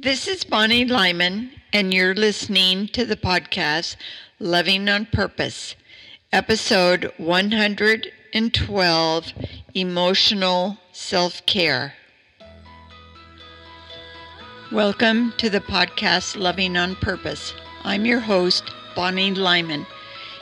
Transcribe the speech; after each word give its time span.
This 0.00 0.28
is 0.28 0.44
Bonnie 0.44 0.84
Lyman, 0.84 1.50
and 1.72 1.92
you're 1.92 2.14
listening 2.14 2.86
to 2.88 3.04
the 3.04 3.16
podcast 3.16 3.96
Loving 4.38 4.88
on 4.88 5.06
Purpose, 5.06 5.74
episode 6.32 7.12
112 7.16 9.32
Emotional 9.74 10.78
Self 10.92 11.44
Care. 11.46 11.94
Welcome 14.70 15.32
to 15.38 15.50
the 15.50 15.58
podcast 15.58 16.36
Loving 16.36 16.76
on 16.76 16.94
Purpose. 16.94 17.52
I'm 17.82 18.06
your 18.06 18.20
host, 18.20 18.62
Bonnie 18.94 19.34
Lyman. 19.34 19.84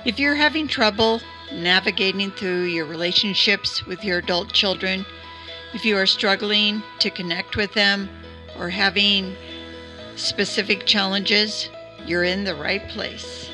If 0.04 0.18
you're 0.18 0.34
having 0.34 0.68
trouble 0.68 1.22
navigating 1.50 2.30
through 2.30 2.64
your 2.64 2.84
relationships 2.84 3.86
with 3.86 4.04
your 4.04 4.18
adult 4.18 4.52
children, 4.52 5.06
if 5.72 5.86
you 5.86 5.96
are 5.96 6.04
struggling 6.04 6.82
to 6.98 7.08
connect 7.08 7.56
with 7.56 7.72
them, 7.72 8.10
or 8.58 8.70
having 8.70 9.36
specific 10.16 10.86
challenges, 10.86 11.68
you're 12.04 12.24
in 12.24 12.44
the 12.44 12.54
right 12.54 12.86
place. 12.88 13.50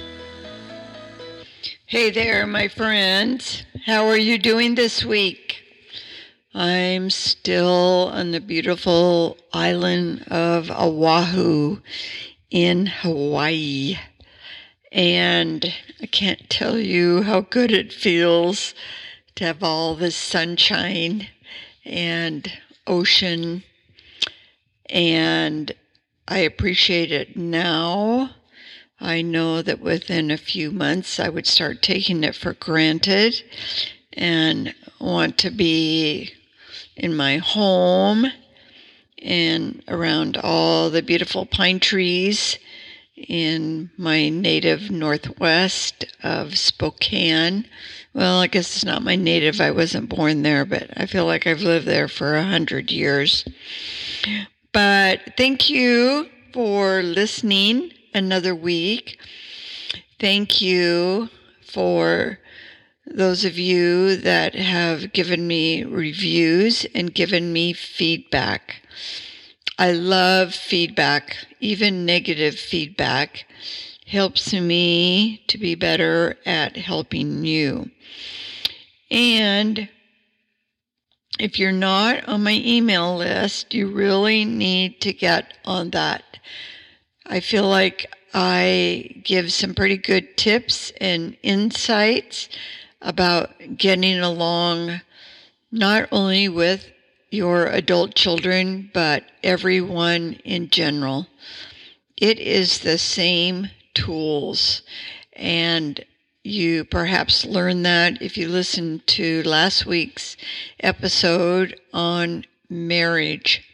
Hey 1.86 2.10
there, 2.10 2.46
my 2.46 2.68
friends. 2.68 3.64
How 3.84 4.06
are 4.06 4.16
you 4.16 4.38
doing 4.38 4.74
this 4.74 5.04
week? 5.04 5.58
I'm 6.54 7.10
still 7.10 8.10
on 8.12 8.30
the 8.30 8.40
beautiful 8.40 9.36
island 9.52 10.24
of 10.28 10.70
Oahu 10.70 11.80
in 12.50 12.86
Hawaii. 12.86 13.98
And 14.90 15.72
I 16.00 16.06
can't 16.06 16.48
tell 16.50 16.78
you 16.78 17.22
how 17.22 17.40
good 17.40 17.72
it 17.72 17.92
feels 17.92 18.74
to 19.34 19.44
have 19.44 19.62
all 19.62 19.94
this 19.94 20.16
sunshine 20.16 21.28
and 21.84 22.52
ocean 22.86 23.64
and 24.92 25.74
I 26.28 26.38
appreciate 26.40 27.10
it 27.10 27.36
now. 27.36 28.30
I 29.00 29.22
know 29.22 29.62
that 29.62 29.80
within 29.80 30.30
a 30.30 30.36
few 30.36 30.70
months 30.70 31.18
I 31.18 31.28
would 31.28 31.46
start 31.46 31.82
taking 31.82 32.22
it 32.22 32.36
for 32.36 32.52
granted 32.52 33.42
and 34.12 34.74
want 35.00 35.38
to 35.38 35.50
be 35.50 36.32
in 36.96 37.16
my 37.16 37.38
home 37.38 38.26
and 39.18 39.82
around 39.88 40.36
all 40.36 40.90
the 40.90 41.02
beautiful 41.02 41.46
pine 41.46 41.80
trees 41.80 42.58
in 43.16 43.90
my 43.96 44.28
native 44.28 44.90
northwest 44.90 46.04
of 46.22 46.58
Spokane. 46.58 47.66
Well, 48.12 48.40
I 48.40 48.46
guess 48.46 48.76
it's 48.76 48.84
not 48.84 49.02
my 49.02 49.16
native. 49.16 49.60
I 49.60 49.70
wasn't 49.70 50.10
born 50.10 50.42
there, 50.42 50.64
but 50.64 50.90
I 50.96 51.06
feel 51.06 51.24
like 51.24 51.46
I've 51.46 51.62
lived 51.62 51.86
there 51.86 52.08
for 52.08 52.36
a 52.36 52.44
hundred 52.44 52.90
years. 52.90 53.44
But 54.72 55.34
thank 55.36 55.68
you 55.68 56.28
for 56.52 57.02
listening 57.02 57.92
another 58.14 58.54
week. 58.54 59.20
Thank 60.18 60.62
you 60.62 61.28
for 61.62 62.38
those 63.06 63.44
of 63.44 63.58
you 63.58 64.16
that 64.16 64.54
have 64.54 65.12
given 65.12 65.46
me 65.46 65.84
reviews 65.84 66.86
and 66.94 67.12
given 67.12 67.52
me 67.52 67.74
feedback. 67.74 68.76
I 69.78 69.92
love 69.92 70.54
feedback, 70.54 71.36
even 71.60 72.06
negative 72.06 72.58
feedback 72.58 73.44
helps 74.06 74.52
me 74.52 75.42
to 75.48 75.58
be 75.58 75.74
better 75.74 76.36
at 76.44 76.76
helping 76.76 77.44
you. 77.44 77.90
And 79.10 79.88
if 81.38 81.58
you're 81.58 81.72
not 81.72 82.28
on 82.28 82.44
my 82.44 82.60
email 82.64 83.16
list, 83.16 83.74
you 83.74 83.88
really 83.88 84.44
need 84.44 85.00
to 85.00 85.12
get 85.12 85.54
on 85.64 85.90
that. 85.90 86.22
I 87.26 87.40
feel 87.40 87.68
like 87.68 88.12
I 88.34 89.22
give 89.24 89.52
some 89.52 89.74
pretty 89.74 89.96
good 89.96 90.36
tips 90.36 90.92
and 91.00 91.36
insights 91.42 92.48
about 93.00 93.76
getting 93.76 94.20
along 94.20 95.00
not 95.70 96.08
only 96.12 96.48
with 96.48 96.90
your 97.30 97.66
adult 97.66 98.14
children, 98.14 98.90
but 98.92 99.24
everyone 99.42 100.34
in 100.44 100.68
general. 100.68 101.26
It 102.16 102.38
is 102.38 102.80
the 102.80 102.98
same 102.98 103.70
tools. 103.94 104.82
And 105.32 106.04
you 106.44 106.84
perhaps 106.84 107.44
learned 107.44 107.86
that 107.86 108.20
if 108.20 108.36
you 108.36 108.48
listened 108.48 109.06
to 109.06 109.42
last 109.44 109.86
week's 109.86 110.36
episode 110.80 111.78
on 111.92 112.44
marriage. 112.68 113.68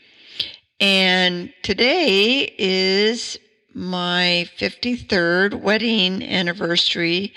And 0.81 1.53
today 1.63 2.55
is 2.59 3.39
my 3.75 4.49
53rd 4.59 5.61
wedding 5.61 6.23
anniversary 6.23 7.33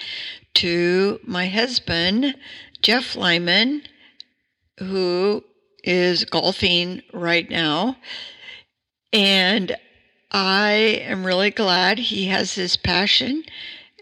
to 0.56 1.20
my 1.24 1.48
husband, 1.48 2.36
Jeff 2.82 3.16
Lyman, 3.16 3.84
who 4.80 5.44
is 5.84 6.26
golfing 6.26 7.02
right 7.14 7.50
now. 7.50 7.96
And 9.14 9.78
I 10.32 10.72
am 11.04 11.26
really 11.26 11.52
glad 11.52 12.00
he 12.00 12.28
has 12.28 12.56
his 12.56 12.76
passion 12.76 13.44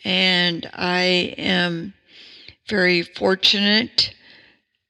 and 0.03 0.69
I 0.73 1.33
am 1.37 1.93
very 2.67 3.01
fortunate 3.01 4.13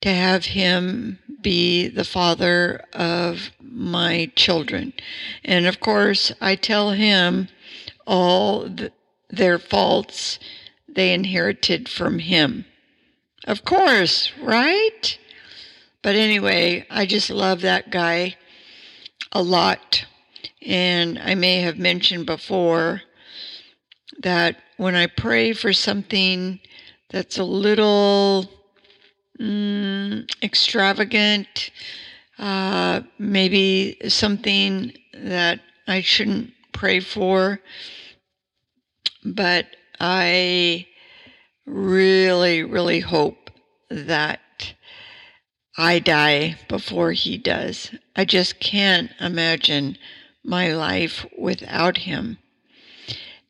to 0.01 0.13
have 0.13 0.45
him 0.45 1.19
be 1.41 1.87
the 1.87 2.03
father 2.03 2.83
of 2.93 3.51
my 3.61 4.31
children. 4.35 4.93
And 5.43 5.65
of 5.65 5.79
course, 5.79 6.31
I 6.41 6.55
tell 6.55 6.91
him 6.91 7.47
all 8.05 8.69
their 9.29 9.59
faults 9.59 10.39
they 10.87 11.13
inherited 11.13 11.87
from 11.87 12.19
him. 12.19 12.65
Of 13.45 13.63
course, 13.63 14.31
right? 14.41 15.17
But 16.01 16.15
anyway, 16.15 16.85
I 16.89 17.05
just 17.05 17.29
love 17.29 17.61
that 17.61 17.91
guy 17.91 18.35
a 19.31 19.41
lot. 19.41 20.05
And 20.65 21.19
I 21.19 21.35
may 21.35 21.61
have 21.61 21.77
mentioned 21.77 22.25
before 22.25 23.03
that 24.21 24.57
when 24.79 24.95
I 24.95 25.07
pray 25.07 25.51
for 25.51 25.73
something 25.73 26.61
that's 27.09 27.37
a 27.37 27.43
little 27.43 28.49
mm, 29.37 30.25
extravagant, 30.41 31.71
uh, 32.37 33.01
maybe 33.17 33.97
something 34.07 34.93
that 35.13 35.59
I 35.85 35.99
shouldn't 35.99 36.53
pray 36.71 37.01
for, 37.01 37.59
but 39.25 39.65
I 39.99 40.87
really, 41.65 42.63
really 42.63 43.01
hope 43.01 43.51
that 43.89 44.75
I 45.77 45.99
die 45.99 46.55
before 46.69 47.11
he 47.11 47.37
does. 47.37 47.93
I 48.15 48.23
just 48.23 48.61
can't 48.61 49.11
imagine 49.19 49.97
my 50.41 50.71
life 50.71 51.25
without 51.37 51.97
him. 51.97 52.37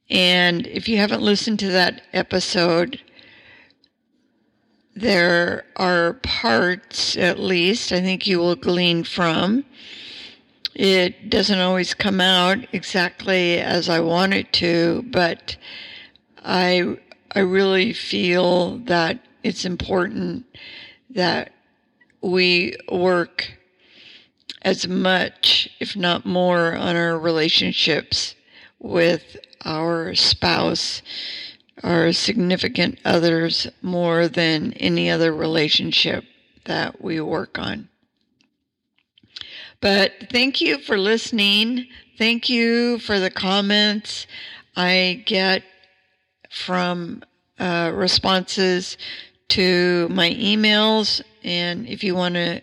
And 0.09 0.65
if 0.67 0.89
you 0.89 0.97
haven't 0.97 1.21
listened 1.21 1.59
to 1.59 1.67
that 1.69 2.01
episode, 2.13 2.99
there 4.95 5.65
are 5.75 6.15
parts, 6.15 7.15
at 7.15 7.39
least, 7.39 7.91
I 7.91 8.01
think 8.01 8.25
you 8.25 8.39
will 8.39 8.55
glean 8.55 9.03
from. 9.03 9.65
It 10.73 11.29
doesn't 11.29 11.59
always 11.59 11.93
come 11.93 12.19
out 12.19 12.59
exactly 12.73 13.59
as 13.59 13.87
I 13.87 13.99
want 13.99 14.33
it 14.33 14.51
to, 14.53 15.05
but 15.07 15.57
I, 16.43 16.97
I 17.33 17.39
really 17.39 17.93
feel 17.93 18.77
that 18.79 19.19
it's 19.43 19.65
important 19.65 20.45
that 21.11 21.51
we 22.21 22.75
work 22.91 23.53
as 24.61 24.87
much, 24.87 25.69
if 25.79 25.95
not 25.95 26.25
more, 26.25 26.75
on 26.75 26.95
our 26.95 27.17
relationships 27.17 28.35
with 28.79 29.37
our 29.65 30.15
spouse, 30.15 31.01
our 31.83 32.11
significant 32.13 32.99
others 33.05 33.67
more 33.81 34.27
than 34.27 34.73
any 34.73 35.09
other 35.09 35.33
relationship 35.33 36.23
that 36.65 37.01
we 37.01 37.19
work 37.19 37.57
on. 37.57 37.89
But 39.81 40.11
thank 40.31 40.59
you 40.59 40.79
for 40.79 40.97
listening. 40.97 41.87
Thank 42.17 42.49
you 42.49 42.99
for 42.99 43.19
the 43.19 43.31
comments 43.31 44.27
I 44.75 45.23
get 45.25 45.63
from 46.49 47.23
uh, 47.57 47.91
responses 47.93 48.97
to 49.49 50.07
my 50.09 50.31
emails. 50.31 51.21
And 51.43 51.87
if 51.87 52.03
you 52.03 52.15
want 52.15 52.35
to 52.35 52.61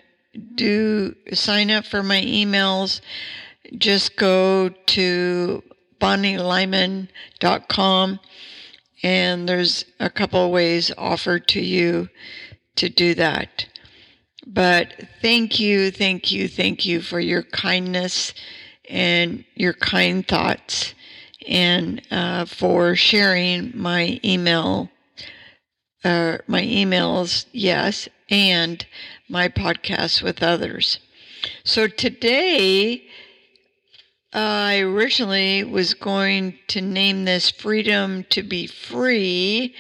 do 0.55 1.15
sign 1.33 1.71
up 1.71 1.87
for 1.87 2.03
my 2.03 2.21
emails, 2.21 3.01
just 3.79 4.17
go 4.17 4.69
to 4.69 5.63
bonnielyman.com 6.01 8.21
and 9.03 9.49
there's 9.49 9.85
a 10.01 10.11
couple 10.11 10.51
ways 10.51 10.91
offered 10.97 11.47
to 11.49 11.61
you 11.61 12.09
to 12.77 12.89
do 12.89 13.15
that. 13.15 13.67
But 14.47 14.95
thank 15.21 15.59
you, 15.59 15.91
thank 15.91 16.33
you, 16.33 16.49
thank 16.49 16.87
you 16.87 17.01
for 17.01 17.21
your 17.21 17.43
kindness 17.43 18.33
and 18.89 19.45
your 19.55 19.73
kind 19.73 20.27
thoughts 20.27 20.95
and 21.47 22.03
uh, 22.11 22.45
for 22.45 22.97
sharing 22.97 23.77
my 23.77 24.21
email, 24.25 24.91
uh, 26.05 26.39
my 26.47 26.63
emails, 26.63 27.47
yes, 27.53 28.09
and 28.31 28.85
my 29.29 29.49
podcast 29.49 30.23
with 30.23 30.43
others. 30.43 30.99
So 31.65 31.87
today, 31.87 33.07
I 34.33 34.79
originally 34.81 35.65
was 35.65 35.95
going 35.95 36.59
to 36.69 36.81
name 36.81 37.25
this 37.25 37.51
Freedom 37.51 38.25
to 38.31 38.43
Be 38.43 38.67
Free, 38.67 39.75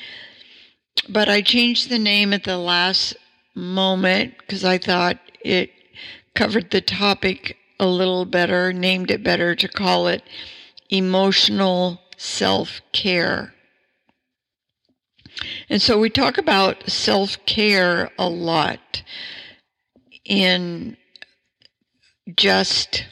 but 1.09 1.29
I 1.29 1.43
changed 1.43 1.89
the 1.89 1.99
name 1.99 2.33
at 2.33 2.45
the 2.45 2.57
last 2.57 3.17
moment 3.55 4.35
because 4.39 4.65
I 4.65 4.79
thought 4.79 5.19
it 5.45 5.71
covered 6.35 6.71
the 6.71 6.81
topic 6.81 7.57
a 7.81 7.87
little 7.87 8.25
better, 8.25 8.73
named 8.73 9.11
it 9.11 9.23
better 9.23 9.55
to 9.55 9.69
call 9.69 10.07
it 10.07 10.23
emotional 10.91 12.01
self 12.17 12.81
care. 12.93 13.53
And 15.69 15.83
so 15.83 15.99
we 15.99 16.09
talk 16.09 16.39
about 16.39 16.89
self 16.89 17.37
care 17.47 18.11
a 18.19 18.29
lot 18.29 19.03
in 20.25 20.97
just 22.37 23.05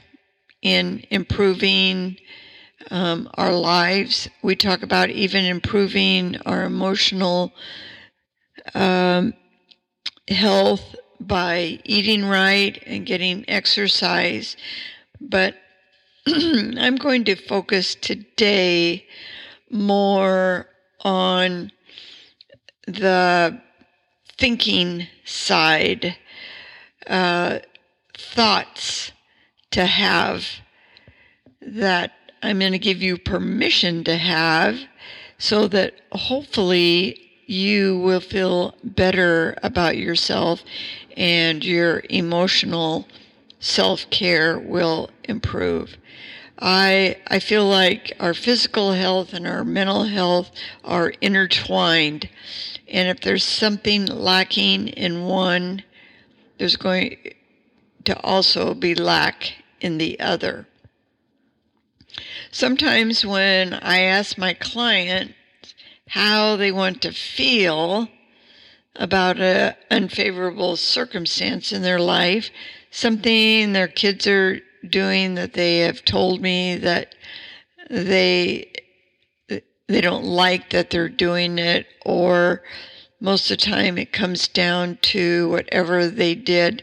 in 0.65 1.05
improving 1.11 2.17
um, 2.91 3.31
our 3.35 3.53
lives. 3.53 4.29
We 4.43 4.57
talk 4.57 4.83
about 4.83 5.11
even 5.11 5.45
improving 5.45 6.39
our 6.45 6.65
emotional 6.65 7.53
um, 8.75 9.35
health 10.27 10.97
by 11.21 11.81
eating 11.85 12.25
right 12.25 12.83
and 12.87 13.07
getting 13.07 13.45
exercise. 13.49 14.57
But 15.21 15.55
I'm 16.27 16.97
going 16.97 17.25
to 17.25 17.37
focus 17.37 17.95
today 17.95 19.07
more 19.71 20.67
on 21.01 21.73
the 22.87 23.61
thinking 24.39 25.07
side, 25.25 26.17
uh, 27.07 27.59
thoughts 28.17 29.13
to 29.75 29.87
have 29.87 30.47
that 31.61 32.13
I'm 32.45 32.61
going 32.61 32.71
to 32.73 32.79
give 32.79 33.03
you 33.03 33.19
permission 33.19 34.05
to 34.05 34.17
have 34.17 34.79
so 35.37 35.67
that 35.67 35.95
hopefully 36.13 37.21
you 37.47 37.99
will 37.99 38.21
feel 38.21 38.77
better 38.85 39.57
about 39.65 39.97
yourself 39.97 40.63
and 41.17 41.65
your 41.65 42.05
emotional 42.09 43.09
self 43.59 44.09
care 44.11 44.61
will 44.61 45.11
improve. 45.25 45.97
I, 46.61 47.17
I 47.27 47.41
feel 47.41 47.67
like 47.67 48.13
our 48.21 48.33
physical 48.33 48.93
health 48.93 49.33
and 49.33 49.45
our 49.45 49.65
mental 49.65 50.05
health 50.05 50.53
are 50.85 51.15
intertwined. 51.21 52.29
And 52.87 53.09
if 53.09 53.23
there's 53.23 53.43
something 53.43 54.07
lacking 54.07 54.89
in 54.89 55.25
one, 55.25 55.83
there's 56.59 56.77
going 56.77 57.17
to 58.05 58.21
also 58.21 58.73
be 58.75 58.95
lack 58.95 59.64
in 59.85 59.99
the 59.99 60.19
other. 60.19 60.67
Sometimes 62.51 63.27
when 63.27 63.75
I 63.75 64.01
ask 64.01 64.39
my 64.39 64.55
client 64.55 65.35
how 66.09 66.57
they 66.57 66.73
want 66.73 67.03
to 67.03 67.13
feel 67.13 68.09
about 68.97 69.39
an 69.39 69.75
unfavorable 69.91 70.77
circumstance 70.77 71.71
in 71.71 71.83
their 71.83 72.01
life, 72.01 72.51
something 72.91 73.73
their 73.73 73.89
kids 73.89 74.27
are 74.27 74.61
doing 74.89 75.35
that 75.35 75.53
they 75.53 75.81
have 75.81 76.03
told 76.05 76.41
me 76.41 76.77
that 76.77 77.15
they 77.91 78.73
they 79.87 80.01
don't 80.01 80.25
like 80.25 80.71
that 80.71 80.89
they're 80.89 81.11
doing 81.11 81.59
it 81.59 81.87
or 82.07 82.63
most 83.21 83.51
of 83.51 83.59
the 83.59 83.65
time 83.65 83.99
it 83.99 84.13
comes 84.13 84.49
down 84.49 84.99
to 85.03 85.51
whatever 85.51 86.07
they 86.09 86.35
did 86.35 86.83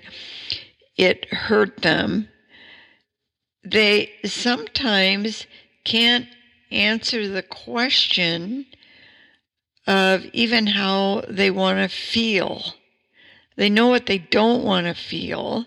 it 0.98 1.26
hurt 1.34 1.82
them 1.82 2.28
they 3.64 4.12
sometimes 4.26 5.46
can't 5.84 6.28
answer 6.72 7.28
the 7.28 7.44
question 7.44 8.66
of 9.88 10.26
even 10.34 10.68
how 10.68 11.24
they 11.28 11.52
want 11.52 11.78
to 11.80 11.96
feel. 11.96 12.76
They 13.58 13.70
know 13.70 13.88
what 13.88 14.06
they 14.06 14.18
don't 14.18 14.64
want 14.64 14.88
to 14.88 14.94
feel, 14.94 15.66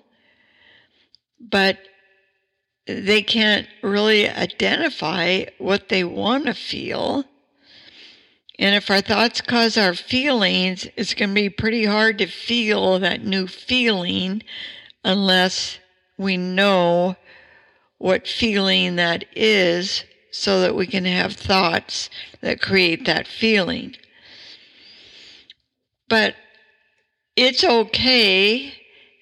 but 1.39 1.79
they 2.87 3.23
can't 3.23 3.67
really 3.83 4.29
identify 4.29 5.45
what 5.59 5.89
they 5.89 6.05
want 6.05 6.47
to 6.47 6.55
feel. 6.55 7.25
And 8.59 8.75
if 8.75 8.91
our 8.91 9.01
thoughts 9.01 9.41
cause 9.41 9.77
our 9.77 9.95
feelings, 9.95 10.87
it's 10.97 11.15
going 11.15 11.31
to 11.31 11.35
be 11.35 11.51
pretty 11.51 11.87
hard 11.87 12.19
to 12.19 12.27
feel 12.27 12.99
that 13.01 13.25
new 13.25 13.47
feeling 13.47 14.43
unless 15.05 15.79
we 16.17 16.37
know 16.37 17.17
what 18.05 18.29
feeling 18.29 18.97
that 18.97 19.25
is 19.35 20.05
so 20.31 20.61
that 20.61 20.75
we 20.75 20.87
can 20.87 21.07
have 21.07 21.33
thoughts 21.33 22.11
that 22.43 22.61
create 22.61 23.07
that 23.07 23.27
feeling. 23.27 23.97
But 26.07 26.35
it's 27.35 27.65
okay 27.65 28.75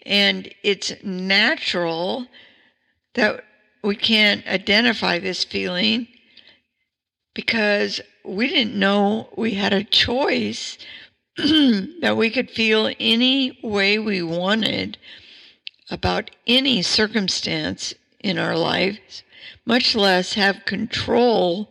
and 0.05 0.53
it's 0.65 0.93
natural 1.05 2.27
that 3.15 3.45
we 3.85 3.95
can't 3.95 4.45
identify 4.49 5.21
this 5.21 5.45
feeling 5.45 6.09
because 7.35 8.01
we 8.25 8.49
didn't 8.49 8.77
know 8.77 9.29
we 9.37 9.53
had 9.53 9.73
a 9.73 9.85
choice 9.85 10.77
that 11.37 12.17
we 12.17 12.31
could 12.31 12.51
feel 12.51 12.93
any 12.99 13.61
way 13.63 14.01
we 14.01 14.25
wanted 14.25 14.99
about 15.89 16.33
any 16.49 16.83
circumstance 16.83 17.95
in 18.23 18.39
our 18.39 18.57
lives, 18.57 19.23
much 19.65 19.95
less 19.95 20.35
have 20.35 20.65
control 20.65 21.71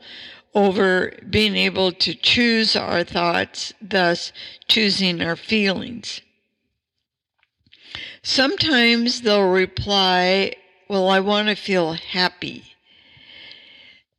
over 0.54 1.14
being 1.30 1.56
able 1.56 1.92
to 1.94 2.14
choose 2.14 2.76
our 2.76 3.04
thoughts, 3.04 3.74
thus 3.82 4.34
choosing 4.68 5.22
our 5.22 5.36
feelings. 5.36 6.22
Sometimes 8.24 9.22
they'll 9.22 9.50
reply, 9.50 10.54
Well, 10.90 11.10
I 11.10 11.20
want 11.22 11.48
to 11.48 11.56
feel 11.56 11.94
happy. 11.94 12.64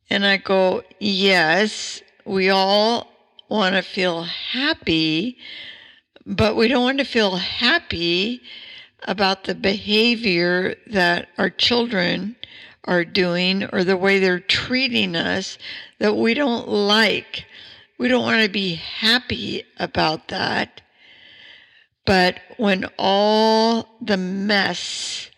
And 0.09 0.25
I 0.25 0.37
go, 0.37 0.83
Yes, 0.99 2.01
we 2.25 2.49
all 2.49 3.07
want 3.49 3.75
to 3.75 3.81
feel 3.81 4.23
happy, 4.23 5.37
but 6.25 6.55
we 6.55 6.67
don't 6.67 6.83
want 6.83 6.97
to 6.97 7.05
feel 7.05 7.35
happy 7.35 8.41
about 9.07 9.43
the 9.43 9.55
behavior 9.55 10.75
that 10.87 11.29
our 11.37 11.49
children 11.49 12.35
are 12.85 13.05
doing 13.05 13.63
or 13.71 13.83
the 13.83 13.97
way 13.97 14.19
they're 14.19 14.39
treating 14.39 15.15
us 15.15 15.57
that 15.99 16.15
we 16.15 16.33
don't 16.33 16.67
like. 16.67 17.45
We 17.97 18.07
don't 18.07 18.23
want 18.23 18.43
to 18.43 18.49
be 18.49 18.75
happy 18.75 19.63
about 19.77 20.27
that. 20.29 20.81
But 22.05 22.39
when 22.57 22.85
all 22.97 23.87
the 24.01 24.17
mess 24.17 25.29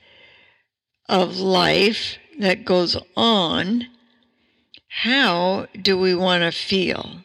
of 1.07 1.37
life 1.37 2.17
that 2.39 2.65
goes 2.65 2.97
on, 3.15 3.87
how 4.87 5.67
do 5.79 5.97
we 5.97 6.15
want 6.15 6.41
to 6.41 6.51
feel? 6.51 7.17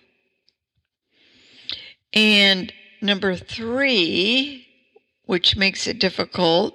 And 2.12 2.72
number 3.00 3.36
three, 3.36 4.59
which 5.30 5.54
makes 5.54 5.86
it 5.86 6.00
difficult, 6.00 6.74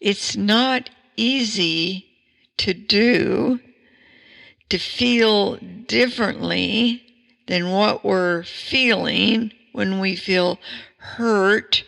it's 0.00 0.34
not 0.34 0.88
easy 1.14 2.06
to 2.56 2.72
do 2.72 3.60
to 4.70 4.78
feel 4.78 5.56
differently 5.86 7.02
than 7.48 7.70
what 7.70 8.02
we're 8.02 8.42
feeling 8.44 9.52
when 9.72 10.00
we 10.00 10.16
feel 10.16 10.58
hurt 10.96 11.84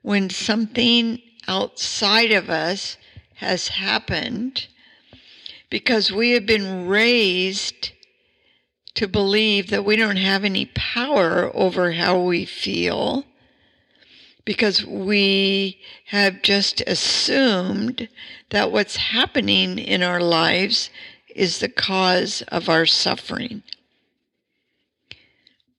when 0.00 0.30
something 0.30 1.20
outside 1.46 2.32
of 2.32 2.48
us 2.48 2.96
has 3.34 3.68
happened 3.68 4.66
because 5.68 6.10
we 6.10 6.30
have 6.30 6.46
been 6.46 6.88
raised 6.88 7.92
to 8.94 9.06
believe 9.06 9.68
that 9.68 9.84
we 9.84 9.94
don't 9.94 10.16
have 10.16 10.42
any 10.42 10.64
power 10.74 11.54
over 11.54 11.92
how 11.92 12.18
we 12.18 12.46
feel 12.46 13.26
because 14.44 14.84
we 14.84 15.78
have 16.06 16.42
just 16.42 16.80
assumed 16.86 18.08
that 18.50 18.72
what's 18.72 18.96
happening 18.96 19.78
in 19.78 20.02
our 20.02 20.20
lives 20.20 20.90
is 21.34 21.58
the 21.58 21.68
cause 21.68 22.42
of 22.48 22.68
our 22.68 22.86
suffering. 22.86 23.62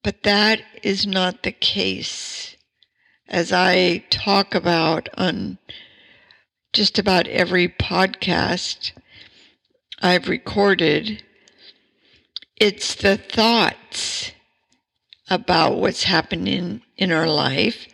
But 0.03 0.23
that 0.23 0.61
is 0.81 1.05
not 1.05 1.43
the 1.43 1.51
case. 1.51 2.55
As 3.27 3.51
I 3.51 4.03
talk 4.09 4.53
about 4.53 5.09
on 5.17 5.57
just 6.73 6.99
about 6.99 7.27
every 7.27 7.67
podcast, 7.67 8.91
I've 10.01 10.27
recorded, 10.27 11.23
it's 12.57 12.95
the 12.95 13.17
thoughts 13.17 14.31
about 15.29 15.77
what's 15.77 16.03
happening 16.03 16.81
in 16.97 17.11
our 17.11 17.27
life. 17.27 17.87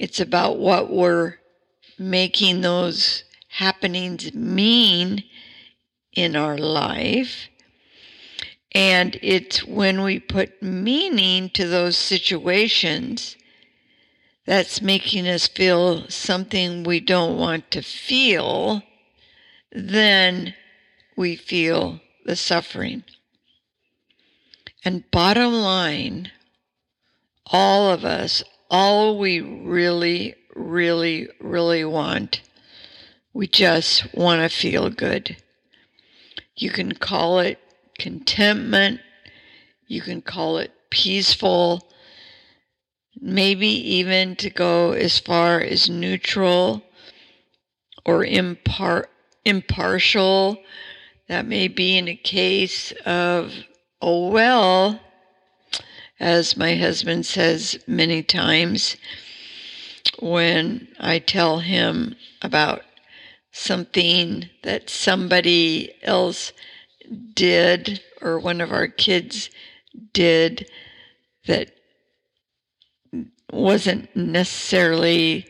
It's 0.00 0.18
about 0.18 0.58
what 0.58 0.90
we're 0.90 1.34
making 1.98 2.62
those 2.62 3.22
happenings 3.50 4.32
mean 4.32 5.24
in 6.14 6.34
our 6.34 6.56
life. 6.56 7.50
And 8.72 9.18
it's 9.20 9.62
when 9.62 10.02
we 10.02 10.18
put 10.18 10.62
meaning 10.62 11.50
to 11.50 11.68
those 11.68 11.98
situations 11.98 13.36
that's 14.46 14.80
making 14.80 15.28
us 15.28 15.46
feel 15.46 16.08
something 16.08 16.82
we 16.82 17.00
don't 17.00 17.36
want 17.36 17.70
to 17.72 17.82
feel, 17.82 18.82
then 19.70 20.54
we 21.14 21.36
feel 21.36 22.00
the 22.24 22.36
suffering. 22.36 23.04
And 24.82 25.10
bottom 25.10 25.52
line, 25.52 26.32
all 27.44 27.90
of 27.90 28.02
us, 28.06 28.42
all 28.70 29.18
we 29.18 29.40
really, 29.40 30.34
really, 30.54 31.28
really 31.40 31.84
want, 31.84 32.40
we 33.32 33.46
just 33.46 34.14
want 34.14 34.42
to 34.42 34.48
feel 34.48 34.88
good. 34.90 35.36
You 36.56 36.70
can 36.70 36.92
call 36.92 37.40
it 37.40 37.58
contentment, 37.98 39.00
you 39.86 40.00
can 40.00 40.22
call 40.22 40.58
it 40.58 40.72
peaceful, 40.90 41.90
maybe 43.20 43.68
even 43.68 44.36
to 44.36 44.50
go 44.50 44.92
as 44.92 45.18
far 45.18 45.60
as 45.60 45.90
neutral 45.90 46.82
or 48.04 48.24
impar- 48.24 49.06
impartial. 49.44 50.58
That 51.28 51.46
may 51.46 51.68
be 51.68 51.96
in 51.96 52.08
a 52.08 52.16
case 52.16 52.92
of 53.04 53.52
Oh, 54.02 54.30
well, 54.30 54.98
as 56.20 56.56
my 56.56 56.76
husband 56.76 57.24
says 57.24 57.78
many 57.86 58.22
times 58.22 58.96
when 60.20 60.86
I 61.00 61.18
tell 61.18 61.60
him 61.60 62.14
about 62.42 62.82
something 63.52 64.48
that 64.62 64.90
somebody 64.90 65.92
else 66.02 66.52
did 67.34 68.00
or 68.20 68.38
one 68.38 68.60
of 68.60 68.70
our 68.70 68.86
kids 68.86 69.50
did 70.12 70.70
that 71.46 71.72
wasn't 73.50 74.14
necessarily 74.14 75.46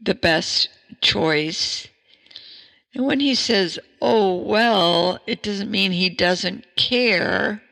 the 0.00 0.14
best 0.14 0.68
choice. 1.00 1.88
And 2.94 3.06
when 3.06 3.20
he 3.20 3.34
says, 3.34 3.78
oh, 4.00 4.36
well, 4.36 5.18
it 5.26 5.42
doesn't 5.42 5.70
mean 5.70 5.92
he 5.92 6.10
doesn't 6.10 6.64
care. 6.76 7.62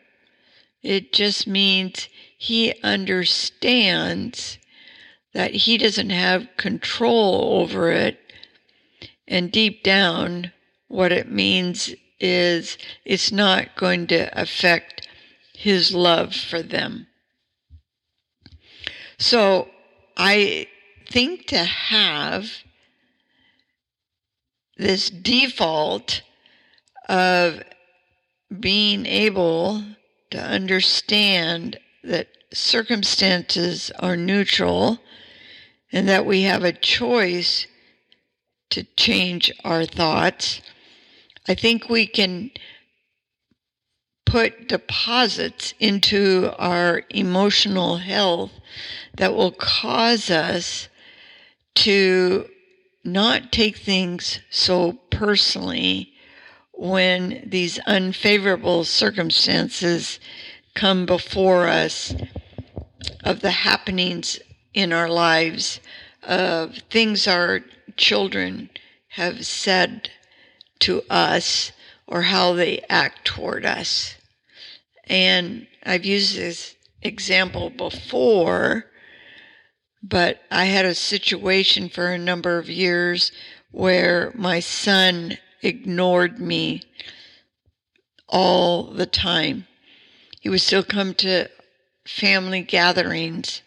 It 0.85 1.15
just 1.15 1.47
means 1.47 2.11
he 2.37 2.75
understands 2.83 4.59
that 5.33 5.53
he 5.53 5.79
doesn't 5.79 6.11
have 6.11 6.57
control 6.59 7.59
over 7.63 7.91
it. 7.91 8.21
And 9.27 9.51
deep 9.51 9.83
down, 9.83 10.53
what 10.89 11.11
it 11.11 11.31
means 11.31 11.95
is 12.21 12.77
it's 13.07 13.33
not 13.33 13.75
going 13.77 14.07
to 14.09 14.29
affect 14.39 15.09
his 15.55 15.95
love 15.95 16.37
for 16.37 16.63
them. 16.63 17.07
So 19.19 19.69
I 20.19 20.69
think 21.11 21.47
to 21.47 21.65
have 21.65 22.51
this 24.77 25.09
default 25.09 26.21
of 27.09 27.63
being 28.61 29.07
able 29.07 29.83
to 30.31 30.41
understand 30.41 31.79
that 32.03 32.29
circumstances 32.53 33.91
are 33.99 34.17
neutral 34.17 34.99
and 35.93 36.09
that 36.09 36.27
we 36.27 36.43
have 36.43 36.65
a 36.65 36.73
choice 36.73 37.67
to 38.71 38.85
change 38.97 39.53
our 39.65 39.85
thoughts, 39.85 40.61
I 41.47 41.55
think 41.55 41.89
we 41.89 42.07
can 42.07 42.51
put 44.25 44.67
deposits 44.69 45.75
into 45.79 46.53
our 46.59 47.03
emotional 47.11 47.99
health 47.99 48.51
that 49.17 49.35
will 49.35 49.53
cause 49.53 50.31
us 50.31 50.89
to 51.75 52.49
not 53.05 53.53
take 53.53 53.77
things 53.77 54.41
so 54.51 54.99
personally 55.11 56.14
when 56.77 57.43
these 57.47 57.79
unfavorable 57.87 58.85
circumstances 58.85 60.19
come 60.75 61.07
before 61.07 61.69
us 61.69 62.15
of 63.23 63.41
the 63.41 63.51
happenings 63.51 64.39
in 64.73 64.93
our 64.93 65.09
lives, 65.09 65.81
of 66.23 66.77
things 66.91 67.27
our 67.27 67.61
children 67.97 68.71
have 69.09 69.47
said 69.47 70.11
to 70.81 71.03
us 71.09 71.73
or 72.07 72.23
how 72.23 72.53
they 72.53 72.85
act 72.89 73.25
toward 73.25 73.65
us. 73.65 74.17
And 75.05 75.67
I've 75.85 76.05
used 76.05 76.37
this 76.37 76.75
example 77.03 77.71
before, 77.71 78.87
but 80.03 80.41
I 80.51 80.65
had 80.65 80.85
a 80.85 80.95
situation 80.95 81.89
for 81.89 82.09
a 82.09 82.19
number 82.19 82.59
of 82.59 82.69
years 82.69 83.33
where 83.71 84.33
my 84.35 84.61
son 84.61 85.39
ignored 85.65 86.39
me 86.39 86.83
all 88.29 88.85
the 88.85 89.07
time. 89.07 89.67
He 90.41 90.49
would 90.49 90.61
still 90.61 90.83
come 90.83 91.15
to 91.15 91.49
family 92.07 92.63
gatherings, 92.63 93.63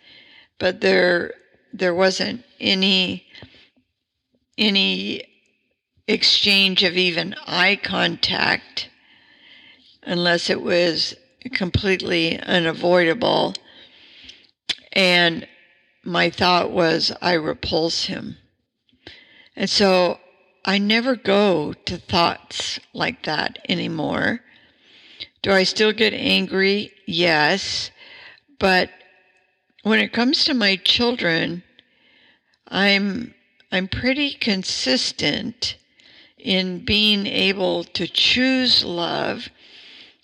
but 0.59 0.81
there 0.81 1.33
there 1.73 1.93
wasn't 1.93 2.43
any 2.59 3.25
any 4.57 5.23
exchange 6.07 6.83
of 6.83 6.95
even 6.95 7.35
eye 7.45 7.79
contact 7.81 8.89
unless 10.03 10.49
it 10.49 10.61
was 10.61 11.15
completely 11.53 12.39
unavoidable. 12.39 13.53
And 14.93 15.47
my 16.03 16.29
thought 16.29 16.71
was, 16.71 17.11
I 17.21 17.33
repulse 17.33 18.05
him. 18.05 18.37
And 19.55 19.69
so 19.69 20.19
I 20.67 20.79
never 20.79 21.15
go 21.15 21.71
to 21.71 21.97
thoughts 21.97 22.77
like 22.93 23.23
that 23.23 23.57
anymore. 23.69 24.41
Do 25.41 25.53
I 25.53 25.63
still 25.63 25.93
get 25.93 26.13
angry? 26.13 26.91
Yes. 27.05 27.89
But 28.59 28.89
when 29.83 29.99
it 29.99 30.11
comes 30.11 30.43
to 30.43 30.53
my 30.53 30.75
children, 30.75 31.63
I'm 32.67 33.33
I'm 33.71 33.87
pretty 33.87 34.33
consistent 34.33 35.77
in 36.37 36.83
being 36.83 37.25
able 37.25 37.85
to 37.85 38.05
choose 38.05 38.83
love 38.83 39.47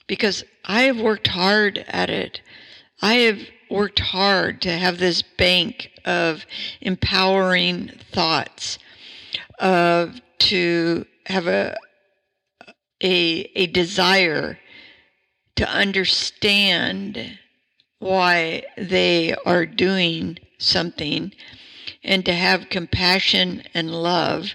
because 0.08 0.44
I 0.66 0.82
have 0.84 1.00
worked 1.00 1.28
hard 1.28 1.86
at 1.88 2.10
it. 2.10 2.42
I 3.02 3.14
have 3.14 3.40
worked 3.70 4.00
hard 4.00 4.62
to 4.64 4.72
have 4.72 4.98
this 4.98 5.22
bank 5.22 5.92
of 6.04 6.46
empowering 6.82 7.92
thoughts, 8.12 8.78
of 9.58 10.20
to 10.44 11.06
have 11.26 11.48
a 11.48 11.78
a, 13.02 13.52
a 13.56 13.68
desire 13.68 14.58
to 15.56 15.70
understand 15.70 17.38
why 18.00 18.64
they 18.78 19.36
are 19.46 19.66
doing 19.66 20.38
something 20.58 21.34
and 22.04 22.26
to 22.26 22.34
have 22.34 22.70
compassion 22.70 23.64
and 23.74 23.92
love 23.92 24.54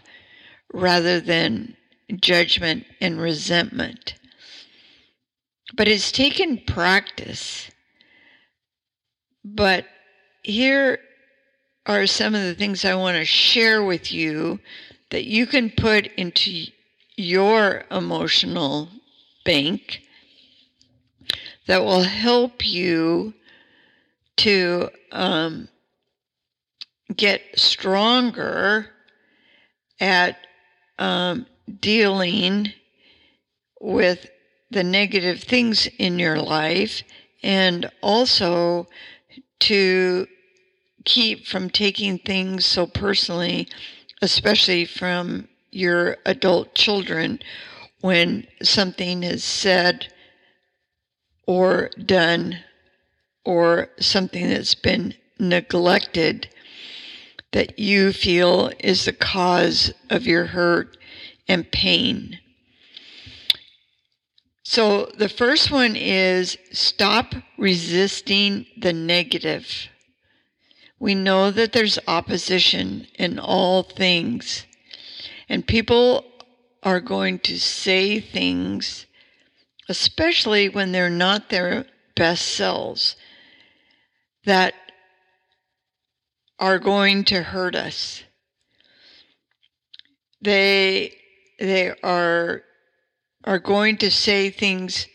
rather 0.73 1.21
than 1.21 1.77
judgment 2.17 2.85
and 3.01 3.21
resentment. 3.21 4.15
But 5.77 5.89
it's 5.89 6.11
taken 6.11 6.59
practice. 6.67 7.71
But 9.45 9.85
here 10.43 10.99
are 11.87 12.07
some 12.07 12.35
of 12.35 12.43
the 12.43 12.55
things 12.55 12.85
I 12.85 12.95
want 12.95 13.17
to 13.17 13.25
share 13.25 13.83
with 13.83 14.13
you 14.13 14.59
that 15.11 15.25
you 15.25 15.47
can 15.47 15.71
put 15.71 16.07
into 16.17 16.67
your 17.17 17.85
emotional 17.91 18.89
bank 19.45 20.03
that 21.67 21.83
will 21.83 22.03
help 22.03 22.67
you 22.67 23.35
to 24.37 24.89
um, 25.13 25.69
get 27.15 27.43
stronger 27.57 28.87
at 30.01 30.37
um, 30.99 31.47
dealing 31.81 32.73
with 33.81 34.29
the 34.71 34.85
negative 34.85 35.41
things 35.43 35.89
in 35.99 36.19
your 36.19 36.39
life 36.39 37.03
and 37.43 37.91
also 38.03 38.87
to 39.61 40.27
keep 41.05 41.47
from 41.47 41.71
taking 41.71 42.19
things 42.19 42.67
so 42.67 42.87
personally 42.87 43.69
especially 44.23 44.85
from 44.85 45.49
your 45.71 46.17
adult 46.27 46.75
children 46.75 47.41
when 48.01 48.47
something 48.63 49.23
is 49.23 49.45
said 49.45 50.13
or 51.47 51.91
done 52.05 52.59
or 53.45 53.89
something 53.99 54.49
that's 54.49 54.75
been 54.75 55.15
neglected 55.39 56.49
that 57.53 57.79
you 57.79 58.13
feel 58.13 58.71
is 58.79 59.05
the 59.05 59.13
cause 59.13 59.93
of 60.11 60.27
your 60.27 60.47
hurt 60.47 60.97
and 61.49 61.71
pain. 61.71 62.39
So 64.63 65.07
the 65.17 65.31
first 65.31 65.71
one 65.71 65.97
is 65.97 66.59
stop 66.73 67.35
resisting 67.57 68.67
the 68.77 68.93
negative. 68.93 69.89
We 70.99 71.15
know 71.15 71.51
that 71.51 71.73
there's 71.73 71.99
opposition 72.09 73.07
in 73.15 73.39
all 73.39 73.83
things, 73.83 74.67
and 75.49 75.67
people 75.67 76.25
are 76.83 77.01
going 77.01 77.39
to 77.41 77.59
say 77.59 78.21
things, 78.21 79.07
especially 79.89 80.69
when 80.69 80.93
they're 80.93 81.11
not 81.11 81.51
their 81.51 81.87
best 82.17 82.47
selves, 82.47 83.17
that 84.45 84.75
are 86.59 86.79
going 86.79 87.25
to 87.25 87.43
hurt 87.43 87.77
us. 87.77 88.25
They 90.41 91.15
they 91.61 91.95
are 92.03 92.63
are 93.45 93.59
going 93.59 93.99
to 93.99 94.11
say 94.11 94.51
things 94.51 95.07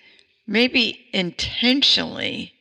maybe 0.47 1.07
intentionally 1.13 2.52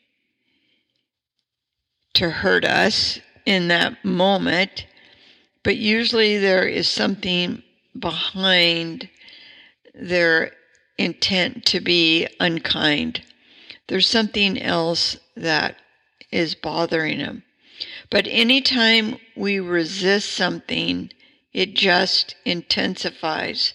to 2.15 2.31
hurt 2.31 2.65
us 2.65 3.19
in 3.47 3.69
that 3.69 4.05
moment, 4.05 4.87
but 5.63 5.77
usually 5.77 6.39
there 6.39 6.67
is 6.67 6.89
something 6.89 7.63
behind 7.99 9.09
their 9.95 10.53
intent 10.99 11.65
to 11.67 11.81
be 11.81 12.27
unkind. 12.41 13.23
There's 13.89 14.09
something 14.09 14.61
else 14.61 15.17
that 15.37 15.77
is 16.31 16.55
bothering 16.55 17.19
them. 17.19 17.43
But 18.11 18.27
anytime 18.29 19.19
we 19.37 19.61
resist 19.61 20.33
something, 20.33 21.11
it 21.53 21.75
just 21.75 22.35
intensifies. 22.45 23.75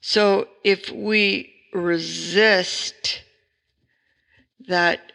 So 0.00 0.48
if 0.64 0.90
we 0.90 1.54
resist 1.72 3.22
that, 4.66 5.12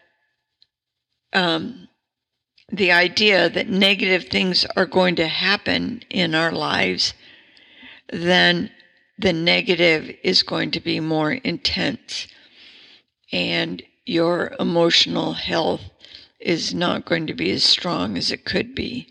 um, 1.34 1.83
the 2.74 2.92
idea 2.92 3.50
that 3.50 3.70
negative 3.70 4.26
things 4.26 4.66
are 4.76 4.88
going 4.88 5.16
to 5.16 5.28
happen 5.28 6.02
in 6.10 6.34
our 6.34 6.52
lives, 6.52 7.14
then 8.12 8.72
the 9.20 9.32
negative 9.32 10.10
is 10.24 10.42
going 10.42 10.72
to 10.72 10.80
be 10.80 11.00
more 11.00 11.34
intense. 11.34 12.28
And 13.32 13.84
your 14.06 14.54
emotional 14.60 15.34
health 15.34 15.82
is 16.40 16.74
not 16.74 17.06
going 17.06 17.28
to 17.28 17.34
be 17.36 17.52
as 17.52 17.64
strong 17.64 18.18
as 18.18 18.32
it 18.32 18.44
could 18.44 18.74
be. 18.74 19.08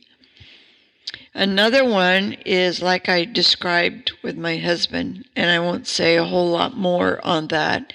Another 1.33 1.85
one 1.85 2.35
is 2.45 2.83
like 2.83 3.09
I 3.09 3.25
described 3.25 4.13
with 4.23 4.37
my 4.37 4.59
husband, 4.59 5.25
and 5.37 5.51
I 5.51 5.61
won't 5.61 5.87
say 5.87 6.17
a 6.17 6.25
whole 6.25 6.51
lot 6.51 6.77
more 6.77 7.25
on 7.25 7.49
that, 7.49 7.93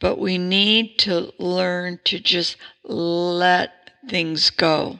but 0.00 0.18
we 0.18 0.38
need 0.38 0.98
to 1.00 1.32
learn 1.38 2.00
to 2.04 2.18
just 2.18 2.56
let 2.82 3.72
things 4.08 4.50
go. 4.50 4.98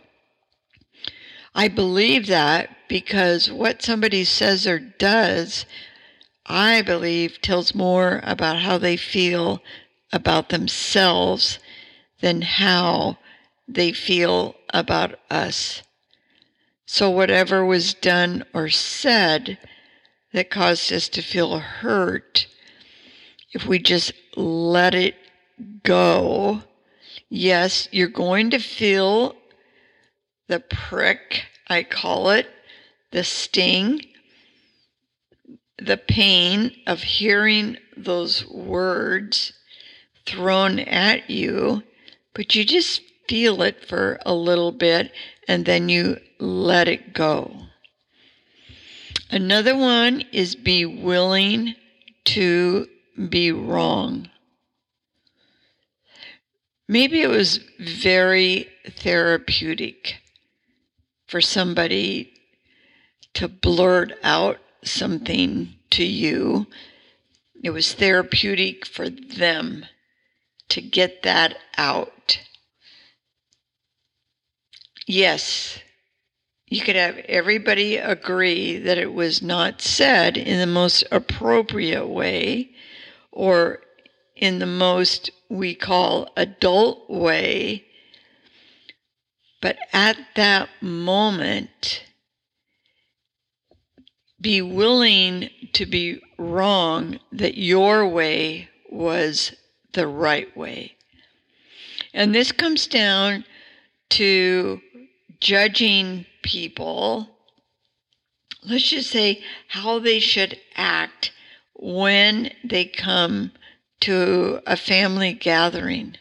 I 1.55 1.69
believe 1.69 2.27
that 2.29 2.71
because 2.89 3.51
what 3.51 3.83
somebody 3.83 4.25
says 4.25 4.67
or 4.67 4.79
does, 4.79 5.67
I 6.47 6.83
believe, 6.83 7.41
tells 7.43 7.75
more 7.75 8.21
about 8.23 8.61
how 8.61 8.79
they 8.79 8.97
feel 8.97 9.63
about 10.13 10.49
themselves 10.49 11.59
than 12.21 12.43
how 12.43 13.19
they 13.69 13.93
feel 13.93 14.55
about 14.71 15.19
us. 15.31 15.83
So, 16.87 17.11
whatever 17.11 17.65
was 17.65 17.95
done 17.95 18.45
or 18.53 18.69
said 18.69 19.59
that 20.33 20.51
caused 20.51 20.93
us 20.93 21.09
to 21.11 21.23
feel 21.23 21.59
hurt, 21.59 22.47
if 23.53 23.67
we 23.67 23.79
just 23.79 24.13
let 24.37 24.95
it 24.95 25.15
go, 25.83 26.63
yes, 27.29 27.89
you're 27.93 28.09
going 28.09 28.51
to 28.51 28.59
feel 28.59 29.37
the 30.53 30.61
prick, 30.61 31.47
I 31.67 31.83
call 31.83 32.29
it, 32.29 32.47
the 33.11 33.25
sting, 33.25 34.05
the 35.79 35.97
pain 35.97 36.77
of 36.87 37.03
hearing 37.03 37.79
those 37.97 38.47
words 38.47 39.55
thrown 40.27 40.79
at 40.79 41.31
you, 41.31 41.83
but 42.35 42.55
you 42.55 42.67
just 42.67 43.01
feel 43.31 43.63
it 43.63 43.83
for 43.89 44.19
a 44.27 44.35
little 44.35 44.73
bit 44.73 45.11
and 45.49 45.65
then 45.65 45.89
you 45.89 46.19
let 46.39 46.87
it 46.87 47.15
go. 47.15 47.57
Another 49.31 49.75
one 49.75 50.23
is 50.33 50.55
be 50.55 50.85
willing 50.85 51.75
to 52.25 52.87
be 53.31 53.51
wrong. 53.51 54.29
Maybe 56.87 57.23
it 57.23 57.31
was 57.31 57.59
very 57.81 58.69
therapeutic 58.87 60.19
for 61.33 61.41
somebody 61.41 62.31
to 63.33 63.49
blurt 63.49 64.13
out 64.23 64.59
something 64.85 65.75
to 65.89 66.05
you. 66.05 66.67
It 67.65 67.71
was 67.71 67.95
therapeutic 67.95 68.85
for 68.85 69.09
them 69.09 69.87
to 70.69 70.83
get 70.83 71.23
that 71.23 71.57
out. 71.79 72.39
Yes, 75.07 75.79
you 76.67 76.83
could 76.83 76.97
have 76.97 77.17
everybody 77.17 77.97
agree 77.97 78.77
that 78.77 78.99
it 78.99 79.15
was 79.15 79.41
not 79.41 79.81
said 79.81 80.37
in 80.37 80.59
the 80.59 80.67
most 80.67 81.03
appropriate 81.11 82.09
way 82.09 82.73
or 83.31 83.79
in 84.37 84.59
the 84.59 84.67
most 84.67 85.31
we 85.49 85.75
call 85.75 86.31
adult 86.37 87.09
way. 87.09 87.87
But 89.63 89.79
at 89.93 90.19
that 90.35 90.69
moment, 90.83 92.03
be 94.41 94.61
willing 94.61 95.49
to 95.73 95.87
be 95.87 96.21
wrong 96.37 97.21
that 97.31 97.57
your 97.57 98.07
way 98.07 98.69
was 98.91 99.55
the 99.93 100.09
right 100.09 100.55
way. 100.57 100.97
And 102.13 102.35
this 102.35 102.51
comes 102.51 102.89
down 102.89 103.45
to 104.11 104.81
judging 105.41 106.27
people, 106.43 107.29
let's 108.65 108.91
just 108.91 109.11
say 109.11 109.45
how 109.69 110.01
they 110.01 110.19
should 110.19 110.59
act 110.75 111.31
when 111.75 112.53
they 112.65 112.85
come 112.85 113.53
to 114.01 114.61
a 114.67 114.77
family 114.77 115.33
gathering. 115.33 116.17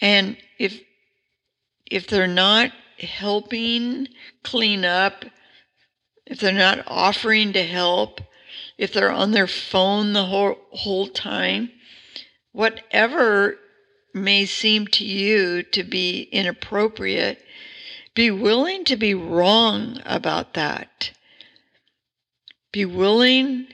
And 0.00 0.36
if 0.58 0.80
if 1.90 2.06
they're 2.06 2.26
not 2.26 2.70
helping 2.98 4.08
clean 4.42 4.84
up, 4.84 5.24
if 6.26 6.40
they're 6.40 6.52
not 6.52 6.84
offering 6.86 7.52
to 7.52 7.62
help, 7.62 8.20
if 8.78 8.92
they're 8.92 9.10
on 9.10 9.32
their 9.32 9.46
phone 9.46 10.12
the 10.12 10.24
whole, 10.24 10.56
whole 10.70 11.08
time, 11.08 11.70
whatever 12.52 13.56
may 14.14 14.44
seem 14.46 14.86
to 14.86 15.04
you 15.04 15.62
to 15.62 15.82
be 15.82 16.22
inappropriate, 16.32 17.42
be 18.14 18.30
willing 18.30 18.84
to 18.84 18.96
be 18.96 19.14
wrong 19.14 20.00
about 20.04 20.54
that. 20.54 21.12
Be 22.72 22.84
willing 22.84 23.68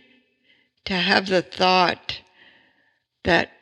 to 0.84 0.94
have 0.94 1.26
the 1.26 1.42
thought 1.42 2.20
that 3.24 3.52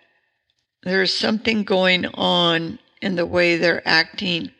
there's 0.82 1.12
something 1.12 1.64
going 1.64 2.06
on 2.06 2.78
in 3.04 3.16
the 3.16 3.26
way 3.26 3.56
they're 3.56 3.86
acting 3.86 4.50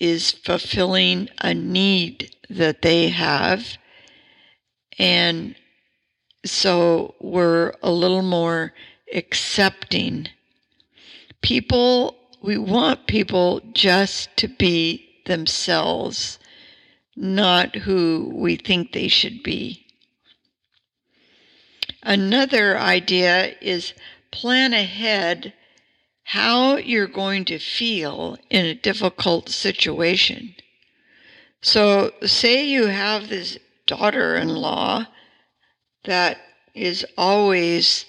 is 0.00 0.32
fulfilling 0.32 1.28
a 1.40 1.54
need 1.54 2.34
that 2.50 2.82
they 2.82 3.10
have. 3.10 3.78
And 4.98 5.54
so 6.44 7.14
we're 7.20 7.74
a 7.80 7.92
little 7.92 8.22
more 8.22 8.74
accepting 9.14 10.28
people, 11.42 12.16
we 12.42 12.58
want 12.58 13.06
people 13.06 13.60
just 13.72 14.36
to 14.38 14.48
be 14.48 15.22
themselves, 15.26 16.40
not 17.14 17.76
who 17.76 18.32
we 18.34 18.56
think 18.56 18.92
they 18.92 19.06
should 19.06 19.44
be. 19.44 19.86
Another 22.02 22.76
idea 22.76 23.54
is 23.60 23.94
plan 24.32 24.72
ahead 24.72 25.52
how 26.30 26.76
you're 26.76 27.08
going 27.08 27.44
to 27.44 27.58
feel 27.58 28.38
in 28.50 28.64
a 28.64 28.72
difficult 28.72 29.48
situation. 29.48 30.54
So, 31.60 32.12
say 32.22 32.64
you 32.64 32.86
have 32.86 33.28
this 33.28 33.58
daughter 33.88 34.36
in 34.36 34.48
law 34.48 35.06
that 36.04 36.38
is 36.72 37.04
always 37.18 38.04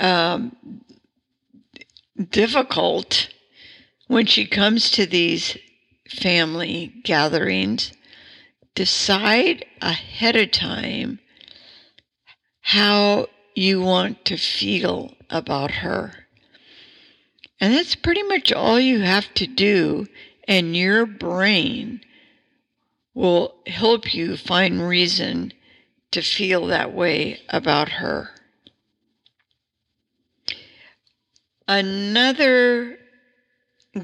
um, 0.00 0.56
difficult 2.30 3.28
when 4.08 4.26
she 4.26 4.44
comes 4.44 4.90
to 4.90 5.06
these 5.06 5.56
family 6.08 6.92
gatherings. 7.04 7.92
Decide 8.74 9.64
ahead 9.80 10.34
of 10.34 10.50
time 10.50 11.20
how 12.62 13.28
you 13.54 13.80
want 13.80 14.24
to 14.24 14.36
feel 14.36 15.14
about 15.30 15.70
her. 15.70 16.23
And 17.64 17.72
that's 17.72 17.94
pretty 17.94 18.22
much 18.22 18.52
all 18.52 18.78
you 18.78 19.00
have 19.00 19.32
to 19.36 19.46
do, 19.46 20.06
and 20.46 20.76
your 20.76 21.06
brain 21.06 22.02
will 23.14 23.54
help 23.66 24.12
you 24.12 24.36
find 24.36 24.86
reason 24.86 25.50
to 26.10 26.20
feel 26.20 26.66
that 26.66 26.92
way 26.92 27.40
about 27.48 27.88
her. 27.88 28.32
Another 31.66 32.98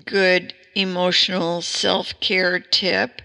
good 0.07 0.55
emotional 0.75 1.61
self 1.61 2.19
care 2.19 2.61
tip 2.61 3.21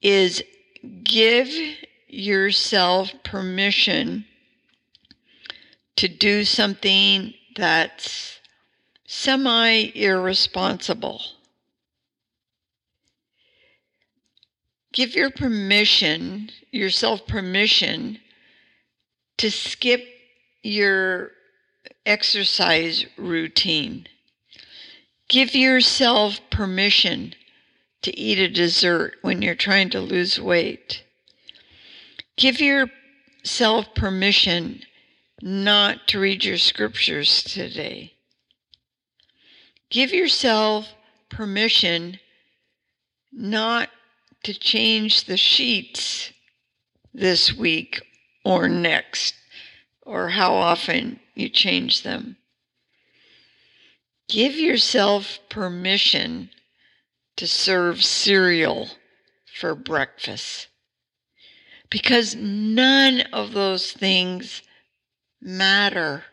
is 0.00 0.40
give 1.02 1.48
yourself 2.06 3.10
permission 3.24 4.24
to 5.96 6.06
do 6.06 6.44
something 6.44 7.34
that's 7.56 8.38
semi 9.06 9.90
irresponsible. 9.94 11.20
Give 14.92 15.14
your 15.14 15.30
permission, 15.30 16.50
yourself 16.72 17.26
permission 17.26 18.18
to 19.38 19.50
skip 19.50 20.04
your 20.62 21.30
exercise 22.04 23.06
routine. 23.16 24.06
Give 25.28 25.54
yourself 25.54 26.40
permission 26.50 27.34
to 28.02 28.18
eat 28.18 28.38
a 28.38 28.48
dessert 28.48 29.14
when 29.22 29.42
you're 29.42 29.54
trying 29.54 29.90
to 29.90 30.00
lose 30.00 30.40
weight. 30.40 31.04
Give 32.36 32.60
yourself 32.60 33.94
permission 33.94 34.82
not 35.42 36.08
to 36.08 36.20
read 36.20 36.44
your 36.44 36.58
scriptures 36.58 37.42
today. 37.42 38.12
Give 39.90 40.12
yourself 40.12 40.94
permission 41.30 42.18
not 43.32 43.88
to 44.44 44.54
change 44.54 45.24
the 45.24 45.36
sheets 45.36 46.32
this 47.12 47.52
week 47.52 48.00
or 48.44 48.68
next, 48.68 49.34
or 50.02 50.28
how 50.28 50.54
often 50.54 51.20
you 51.34 51.48
change 51.48 52.02
them. 52.02 52.36
Give 54.28 54.54
yourself 54.54 55.40
permission 55.48 56.50
to 57.36 57.46
serve 57.46 58.04
cereal 58.04 58.88
for 59.58 59.74
breakfast 59.74 60.68
because 61.90 62.36
none 62.36 63.22
of 63.32 63.52
those 63.52 63.92
things 63.92 64.62
matter. 65.40 66.24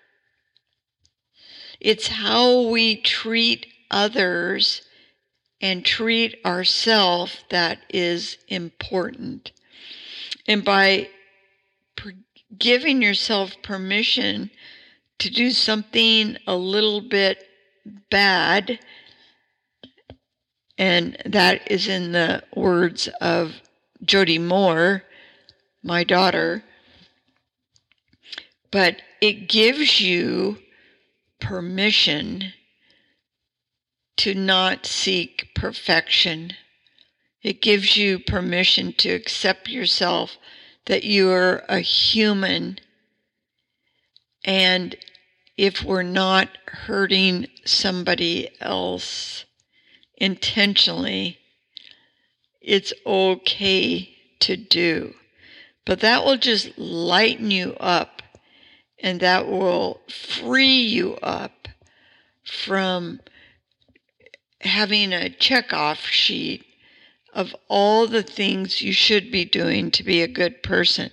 It's 1.80 2.08
how 2.08 2.70
we 2.70 2.98
treat 2.98 3.67
others 3.91 4.82
and 5.62 5.84
treat 5.84 6.39
ourselves 6.46 7.43
that 7.50 7.80
is 7.89 8.38
important. 8.48 9.52
And 10.48 10.63
by 10.63 11.10
per- 11.96 12.13
giving 12.58 13.02
yourself 13.02 13.56
permission 13.63 14.50
to 15.20 15.30
do 15.30 15.52
something 15.52 16.38
a 16.46 16.56
little 16.56 17.02
bit 17.02 17.48
bad, 18.10 18.80
and 20.78 21.17
that 21.26 21.72
is 21.72 21.88
in 21.88 22.12
the 22.12 22.43
words 22.56 23.08
of 23.20 23.56
Jody 24.04 24.38
Moore, 24.38 25.04
my 25.82 26.04
daughter, 26.04 26.63
but 28.71 29.01
it 29.21 29.47
gives 29.47 30.01
you 30.01 30.60
permission 31.39 32.53
to 34.17 34.34
not 34.34 34.86
seek 34.86 35.49
perfection. 35.56 36.53
It 37.43 37.62
gives 37.62 37.95
you 37.95 38.19
permission 38.19 38.93
to 38.93 39.10
accept 39.10 39.69
yourself 39.69 40.38
that 40.86 41.03
you 41.03 41.30
are 41.30 41.63
a 41.69 41.80
human. 41.80 42.80
And 44.43 44.95
if 45.56 45.84
we're 45.84 46.03
not 46.03 46.49
hurting 46.67 47.47
somebody 47.65 48.49
else 48.60 49.45
intentionally, 50.15 51.38
it's 52.62 52.93
okay 53.06 54.15
to 54.39 54.58
do. 54.58 55.13
But 55.86 56.01
that 56.01 56.25
will 56.25 56.38
just 56.38 56.77
lighten 56.77 57.51
you 57.51 57.75
up 57.80 58.21
and 58.99 59.19
that 59.19 59.47
will 59.47 60.01
free 60.10 60.81
you 60.81 61.15
up 61.15 61.67
from 62.43 63.19
having 64.62 65.13
a 65.13 65.29
check-off 65.29 65.99
sheet 65.99 66.65
of 67.33 67.55
all 67.67 68.07
the 68.07 68.23
things 68.23 68.81
you 68.81 68.91
should 68.91 69.31
be 69.31 69.45
doing 69.45 69.91
to 69.91 70.03
be 70.03 70.21
a 70.21 70.27
good 70.27 70.63
person. 70.63 71.12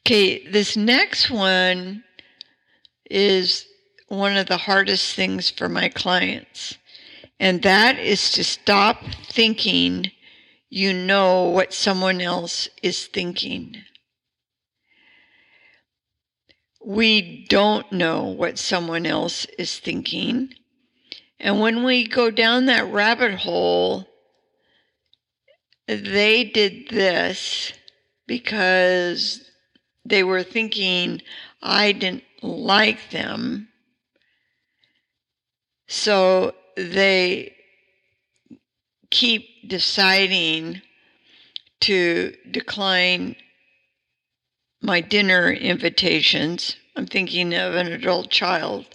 Okay, 0.00 0.46
this 0.48 0.76
next 0.76 1.30
one 1.30 2.02
is 3.10 3.66
one 4.08 4.36
of 4.36 4.46
the 4.46 4.56
hardest 4.56 5.14
things 5.14 5.50
for 5.50 5.68
my 5.68 5.88
clients, 5.88 6.76
and 7.38 7.62
that 7.62 7.98
is 7.98 8.32
to 8.32 8.42
stop 8.42 9.02
thinking 9.26 10.10
you 10.70 10.92
know 10.92 11.44
what 11.44 11.72
someone 11.72 12.20
else 12.20 12.68
is 12.82 13.06
thinking. 13.06 13.76
We 16.88 17.44
don't 17.50 17.92
know 17.92 18.24
what 18.24 18.58
someone 18.58 19.04
else 19.04 19.44
is 19.58 19.78
thinking. 19.78 20.54
And 21.38 21.60
when 21.60 21.84
we 21.84 22.08
go 22.08 22.30
down 22.30 22.64
that 22.64 22.90
rabbit 22.90 23.34
hole, 23.34 24.08
they 25.86 26.44
did 26.44 26.88
this 26.88 27.74
because 28.26 29.50
they 30.06 30.24
were 30.24 30.42
thinking 30.42 31.20
I 31.60 31.92
didn't 31.92 32.24
like 32.42 33.10
them. 33.10 33.68
So 35.88 36.54
they 36.74 37.54
keep 39.10 39.68
deciding 39.68 40.80
to 41.80 42.34
decline 42.50 43.36
my 44.80 45.00
dinner 45.00 45.50
invitations. 45.50 46.76
I'm 46.96 47.06
thinking 47.06 47.54
of 47.54 47.74
an 47.74 47.92
adult 47.92 48.30
child 48.30 48.86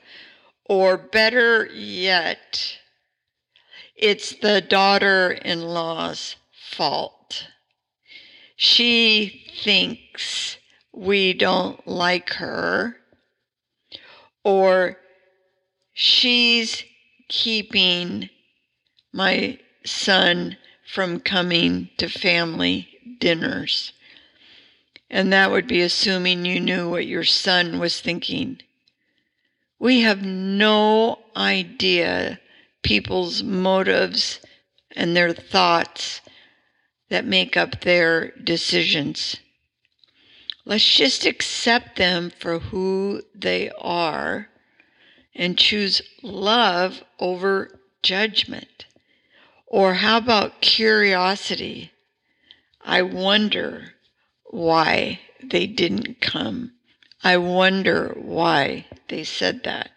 or 0.66 0.98
better 0.98 1.66
yet, 1.74 2.78
it's 3.96 4.34
the 4.36 4.62
daughter 4.62 5.32
in 5.32 5.62
law's 5.62 6.36
fault. 6.72 7.48
She 8.56 9.46
thinks 9.64 10.58
we 10.94 11.34
don't 11.34 11.86
like 11.88 12.34
her, 12.34 12.98
or 14.44 14.98
she's 15.94 16.84
keeping 17.30 18.30
my 19.12 19.60
son 19.86 20.58
from 20.88 21.20
coming 21.20 21.90
to 21.98 22.08
family 22.08 22.88
dinners. 23.20 23.94
And 25.10 25.32
that 25.32 25.52
would 25.52 25.68
be 25.68 25.82
assuming 25.82 26.46
you 26.46 26.60
knew 26.60 26.90
what 26.90 27.06
your 27.06 27.24
son 27.24 27.80
was 27.80 28.02
thinking. 28.02 28.62
We 29.80 30.02
have 30.02 30.24
no 30.24 31.20
idea 31.36 32.40
people's 32.84 33.44
motives 33.44 34.40
and 34.96 35.16
their 35.16 35.34
thoughts 35.34 36.22
that 37.10 37.26
make 37.26 37.58
up 37.58 37.82
their 37.82 38.32
decisions. 38.32 39.38
Let's 40.66 40.96
just 40.96 41.26
accept 41.26 41.98
them 41.98 42.32
for 42.40 42.60
who 42.60 43.22
they 43.36 43.70
are 43.78 44.48
and 45.36 45.58
choose 45.58 46.02
love 46.22 47.04
over 47.20 47.80
judgment. 48.02 48.86
Or 49.68 49.96
how 49.96 50.18
about 50.18 50.62
curiosity? 50.62 51.92
I 52.82 53.02
wonder 53.02 53.93
why 54.54 55.20
they 55.44 55.66
didn't 55.66 56.22
come. 56.22 56.72
I 57.24 57.38
wonder 57.38 58.16
why 58.16 58.86
they 59.10 59.24
said 59.24 59.64
that. 59.64 59.92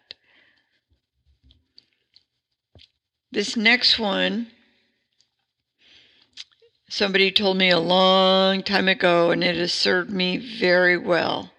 This 3.31 3.57
next 3.57 3.99
one 3.99 4.49
Somebody 6.89 7.33
told 7.33 7.57
me 7.57 7.69
a 7.69 7.81
long 7.81 8.63
time 8.63 8.87
ago, 8.87 9.33
and 9.33 9.43
it 9.43 9.57
has 9.57 9.73
served 9.73 10.11
me 10.11 10.37
very 10.37 10.97
well. 10.97 11.51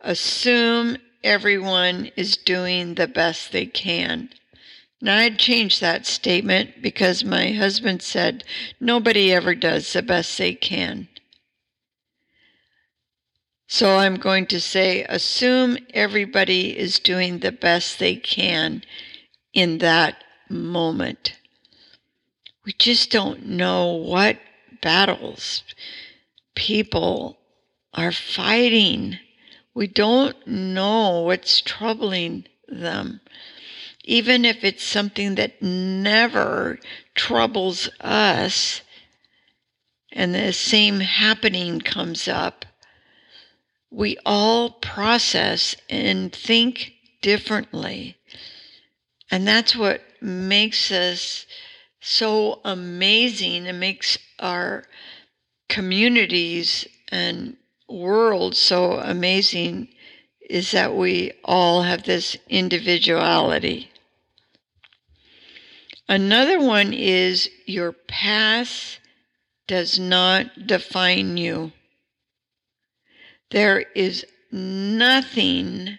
Assume 0.00 0.98
everyone 1.24 2.12
is 2.14 2.36
doing 2.36 2.94
the 2.94 3.08
best 3.08 3.50
they 3.50 3.66
can. 3.66 4.30
Now, 5.00 5.18
I'd 5.18 5.38
change 5.38 5.80
that 5.80 6.06
statement 6.06 6.80
because 6.80 7.24
my 7.24 7.50
husband 7.52 8.02
said 8.02 8.44
nobody 8.80 9.32
ever 9.32 9.56
does 9.56 9.92
the 9.92 10.02
best 10.02 10.38
they 10.38 10.54
can. 10.54 11.08
So 13.70 13.98
I'm 13.98 14.16
going 14.16 14.46
to 14.46 14.62
say, 14.62 15.04
assume 15.04 15.76
everybody 15.92 16.76
is 16.76 16.98
doing 16.98 17.40
the 17.40 17.52
best 17.52 17.98
they 17.98 18.16
can 18.16 18.82
in 19.52 19.76
that 19.78 20.24
moment. 20.48 21.34
We 22.64 22.72
just 22.72 23.10
don't 23.10 23.46
know 23.46 23.92
what 23.92 24.38
battles 24.80 25.64
people 26.54 27.36
are 27.92 28.10
fighting. 28.10 29.18
We 29.74 29.86
don't 29.86 30.46
know 30.46 31.20
what's 31.20 31.60
troubling 31.60 32.46
them. 32.68 33.20
Even 34.02 34.46
if 34.46 34.64
it's 34.64 34.82
something 34.82 35.34
that 35.34 35.60
never 35.60 36.78
troubles 37.14 37.90
us 38.00 38.80
and 40.10 40.34
the 40.34 40.54
same 40.54 41.00
happening 41.00 41.80
comes 41.80 42.28
up, 42.28 42.64
we 43.90 44.16
all 44.24 44.70
process 44.70 45.74
and 45.88 46.32
think 46.32 46.92
differently. 47.22 48.16
And 49.30 49.46
that's 49.46 49.76
what 49.76 50.02
makes 50.20 50.90
us 50.90 51.46
so 52.00 52.60
amazing 52.64 53.66
and 53.66 53.80
makes 53.80 54.18
our 54.38 54.84
communities 55.68 56.86
and 57.10 57.56
world 57.88 58.54
so 58.56 58.98
amazing 58.98 59.88
is 60.48 60.70
that 60.72 60.94
we 60.94 61.32
all 61.44 61.82
have 61.82 62.04
this 62.04 62.36
individuality. 62.48 63.90
Another 66.08 66.58
one 66.58 66.94
is 66.94 67.50
your 67.66 67.92
past 67.92 68.98
does 69.66 69.98
not 69.98 70.66
define 70.66 71.36
you. 71.36 71.72
There 73.50 73.80
is 73.94 74.26
nothing 74.52 75.98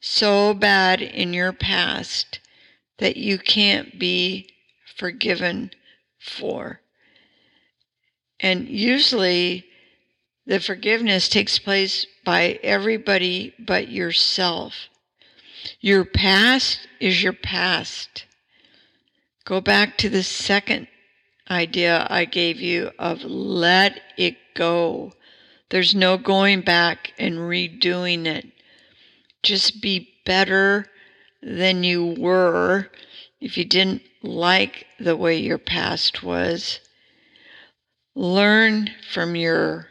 so 0.00 0.54
bad 0.54 1.00
in 1.00 1.32
your 1.32 1.52
past 1.52 2.40
that 2.98 3.16
you 3.16 3.38
can't 3.38 3.98
be 3.98 4.48
forgiven 4.96 5.70
for. 6.18 6.80
And 8.40 8.68
usually 8.68 9.64
the 10.46 10.60
forgiveness 10.60 11.28
takes 11.28 11.58
place 11.58 12.06
by 12.24 12.58
everybody 12.62 13.54
but 13.58 13.88
yourself. 13.88 14.88
Your 15.80 16.04
past 16.04 16.80
is 17.00 17.22
your 17.22 17.32
past. 17.32 18.24
Go 19.44 19.60
back 19.60 19.96
to 19.98 20.08
the 20.08 20.22
second 20.22 20.88
idea 21.50 22.06
I 22.10 22.24
gave 22.24 22.60
you 22.60 22.90
of 22.98 23.22
let 23.24 24.00
it 24.16 24.36
go. 24.54 25.12
There's 25.72 25.94
no 25.94 26.18
going 26.18 26.60
back 26.60 27.14
and 27.18 27.38
redoing 27.38 28.26
it. 28.26 28.46
Just 29.42 29.80
be 29.80 30.12
better 30.26 30.84
than 31.42 31.82
you 31.82 32.14
were 32.18 32.90
if 33.40 33.56
you 33.56 33.64
didn't 33.64 34.02
like 34.22 34.84
the 35.00 35.16
way 35.16 35.38
your 35.38 35.56
past 35.56 36.22
was. 36.22 36.78
Learn 38.14 38.90
from 39.10 39.34
your 39.34 39.86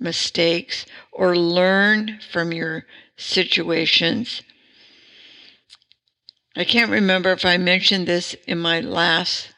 mistakes 0.00 0.86
or 1.12 1.36
learn 1.36 2.18
from 2.32 2.50
your 2.50 2.84
situations. 3.16 4.42
I 6.56 6.64
can't 6.64 6.90
remember 6.90 7.30
if 7.30 7.44
I 7.44 7.58
mentioned 7.58 8.08
this 8.08 8.34
in 8.48 8.58
my 8.58 8.80
last 8.80 9.54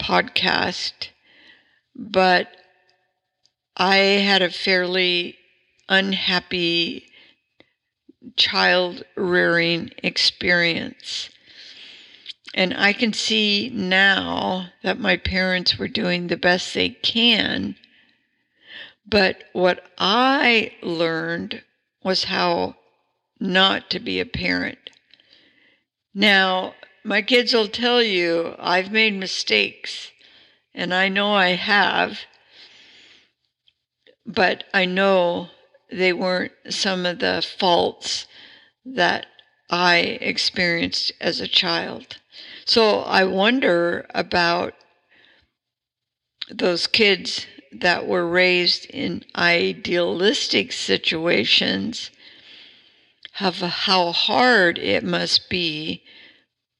podcast, 0.00 1.08
but 1.94 2.48
I 3.80 3.96
had 3.96 4.42
a 4.42 4.50
fairly 4.50 5.38
unhappy 5.88 7.06
child 8.36 9.04
rearing 9.16 9.92
experience. 10.02 11.30
And 12.52 12.74
I 12.76 12.92
can 12.92 13.14
see 13.14 13.70
now 13.72 14.66
that 14.82 15.00
my 15.00 15.16
parents 15.16 15.78
were 15.78 15.88
doing 15.88 16.26
the 16.26 16.36
best 16.36 16.74
they 16.74 16.90
can. 16.90 17.74
But 19.06 19.44
what 19.54 19.82
I 19.96 20.74
learned 20.82 21.62
was 22.04 22.24
how 22.24 22.76
not 23.40 23.88
to 23.88 23.98
be 23.98 24.20
a 24.20 24.26
parent. 24.26 24.90
Now, 26.12 26.74
my 27.02 27.22
kids 27.22 27.54
will 27.54 27.68
tell 27.68 28.02
you 28.02 28.56
I've 28.58 28.92
made 28.92 29.14
mistakes, 29.14 30.10
and 30.74 30.92
I 30.92 31.08
know 31.08 31.32
I 31.32 31.52
have, 31.52 32.18
but 34.34 34.64
I 34.72 34.84
know 34.84 35.48
they 35.90 36.12
weren't 36.12 36.52
some 36.68 37.04
of 37.04 37.18
the 37.18 37.44
faults 37.58 38.26
that 38.84 39.26
I 39.68 39.98
experienced 40.20 41.12
as 41.20 41.40
a 41.40 41.48
child. 41.48 42.18
So 42.64 43.00
I 43.00 43.24
wonder 43.24 44.06
about 44.14 44.74
those 46.50 46.86
kids 46.86 47.46
that 47.72 48.06
were 48.06 48.26
raised 48.26 48.86
in 48.86 49.24
idealistic 49.36 50.72
situations 50.72 52.10
of 53.40 53.56
how 53.56 54.12
hard 54.12 54.78
it 54.78 55.04
must 55.04 55.48
be 55.48 56.02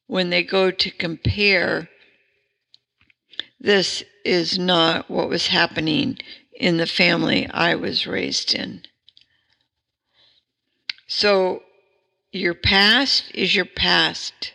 when 0.07 0.31
they 0.31 0.43
go 0.43 0.71
to 0.71 0.91
compare 0.91 1.89
this 3.61 4.03
is 4.25 4.59
not 4.59 5.11
what 5.11 5.29
was 5.29 5.49
happening 5.49 6.19
in 6.61 6.77
the 6.77 6.87
family 6.87 7.49
I 7.51 7.75
was 7.75 8.07
raised 8.07 8.55
in. 8.55 8.83
So 11.09 11.63
your 12.31 12.55
past 12.55 13.25
is 13.35 13.57
your 13.57 13.65
past, 13.65 14.53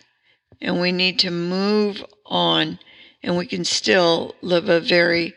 and 0.61 0.79
we 0.79 0.91
need 0.91 1.19
to 1.19 1.31
move 1.31 2.05
on, 2.25 2.79
and 3.23 3.35
we 3.35 3.47
can 3.47 3.65
still 3.65 4.35
live 4.41 4.69
a 4.69 4.79
very 4.79 5.33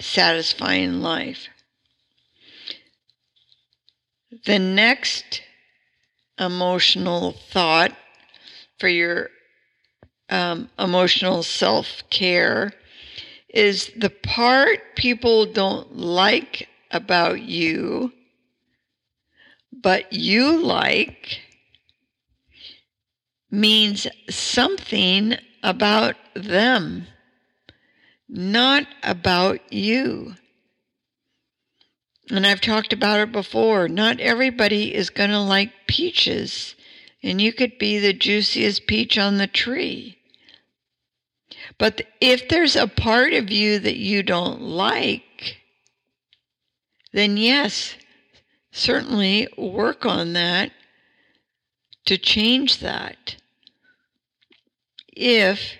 satisfying 0.00 1.02
life. 1.02 1.48
The 4.44 4.60
next 4.60 5.42
emotional 6.38 7.32
thought 7.32 7.96
for 8.78 8.88
your 8.88 9.30
um, 10.30 10.70
emotional 10.78 11.42
self 11.42 12.02
care 12.10 12.72
is 13.56 13.90
the 13.96 14.10
part 14.10 14.96
people 14.96 15.46
don't 15.46 15.96
like 15.96 16.68
about 16.90 17.40
you 17.40 18.12
but 19.82 20.12
you 20.12 20.58
like 20.58 21.40
means 23.50 24.06
something 24.28 25.36
about 25.62 26.16
them, 26.34 27.06
not 28.28 28.86
about 29.02 29.72
you. 29.72 30.34
And 32.30 32.46
I've 32.46 32.60
talked 32.60 32.92
about 32.92 33.20
it 33.20 33.32
before. 33.32 33.88
Not 33.88 34.18
everybody 34.18 34.94
is 34.94 35.10
going 35.10 35.30
to 35.30 35.40
like 35.40 35.72
peaches, 35.86 36.74
and 37.22 37.40
you 37.40 37.52
could 37.52 37.78
be 37.78 37.98
the 37.98 38.12
juiciest 38.12 38.86
peach 38.86 39.16
on 39.16 39.38
the 39.38 39.46
tree. 39.46 40.15
But 41.78 42.02
if 42.20 42.48
there's 42.48 42.76
a 42.76 42.86
part 42.86 43.32
of 43.32 43.50
you 43.50 43.78
that 43.78 43.96
you 43.96 44.22
don't 44.22 44.62
like, 44.62 45.58
then 47.12 47.36
yes, 47.36 47.96
certainly 48.72 49.48
work 49.58 50.06
on 50.06 50.32
that 50.34 50.72
to 52.06 52.16
change 52.16 52.78
that. 52.80 53.36
If, 55.08 55.74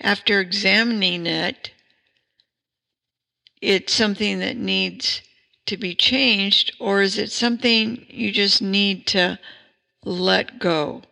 after 0.00 0.40
examining 0.40 1.26
it, 1.26 1.72
it's 3.60 3.92
something 3.92 4.38
that 4.38 4.56
needs 4.56 5.22
to 5.66 5.76
be 5.76 5.94
changed, 5.94 6.74
or 6.80 7.02
is 7.02 7.18
it 7.18 7.30
something 7.30 8.06
you 8.08 8.32
just 8.32 8.62
need 8.62 9.06
to 9.08 9.38
let 10.04 10.58
go? 10.58 11.02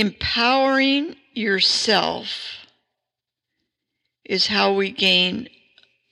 Empowering 0.00 1.14
yourself 1.34 2.64
is 4.24 4.46
how 4.46 4.72
we 4.72 4.90
gain 4.90 5.46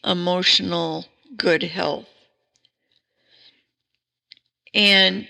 emotional 0.05 1.07
good 1.39 1.63
health. 1.63 2.07
And 4.75 5.27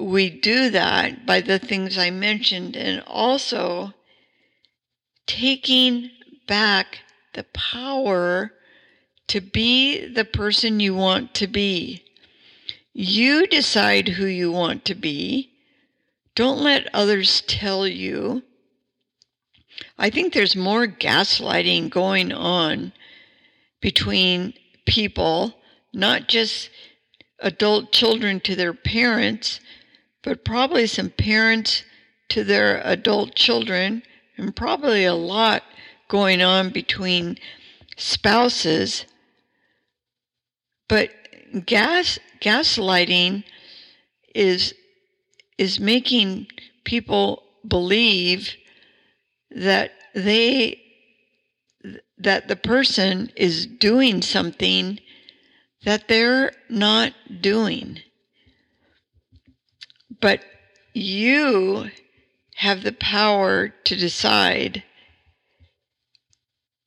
we 0.00 0.30
do 0.30 0.70
that 0.70 1.26
by 1.26 1.42
the 1.42 1.58
things 1.58 1.98
I 1.98 2.08
mentioned, 2.08 2.74
and 2.74 3.02
also 3.06 3.92
taking 5.26 6.10
back 6.48 7.00
the 7.34 7.44
power 7.52 8.52
to 9.26 9.42
be 9.42 10.06
the 10.06 10.24
person 10.24 10.80
you 10.80 10.94
want 10.94 11.34
to 11.34 11.46
be. 11.46 12.02
You 12.94 13.46
decide 13.46 14.08
who 14.08 14.24
you 14.24 14.50
want 14.50 14.86
to 14.86 14.94
be. 14.94 15.50
Don't 16.34 16.60
let 16.60 16.92
others 16.92 17.42
tell 17.42 17.86
you. 17.86 18.42
I 19.98 20.10
think 20.10 20.32
there's 20.32 20.56
more 20.56 20.86
gaslighting 20.86 21.90
going 21.90 22.32
on 22.32 22.92
between 23.80 24.54
people, 24.86 25.54
not 25.92 26.28
just 26.28 26.70
adult 27.38 27.92
children 27.92 28.40
to 28.40 28.56
their 28.56 28.74
parents, 28.74 29.60
but 30.22 30.44
probably 30.44 30.86
some 30.86 31.10
parents 31.10 31.84
to 32.30 32.42
their 32.42 32.80
adult 32.84 33.34
children, 33.34 34.02
and 34.36 34.56
probably 34.56 35.04
a 35.04 35.14
lot 35.14 35.62
going 36.08 36.42
on 36.42 36.70
between 36.70 37.38
spouses. 37.96 39.04
But 40.88 41.10
gas 41.66 42.18
gaslighting 42.40 43.44
is 44.34 44.74
is 45.58 45.78
making 45.80 46.46
people 46.84 47.42
believe 47.66 48.54
that 49.50 49.92
they 50.14 50.80
that 52.16 52.48
the 52.48 52.56
person 52.56 53.30
is 53.36 53.66
doing 53.66 54.22
something 54.22 54.98
that 55.84 56.08
they're 56.08 56.52
not 56.68 57.12
doing. 57.40 57.98
But 60.20 60.44
you 60.94 61.90
have 62.56 62.82
the 62.82 62.92
power 62.92 63.68
to 63.68 63.96
decide 63.96 64.82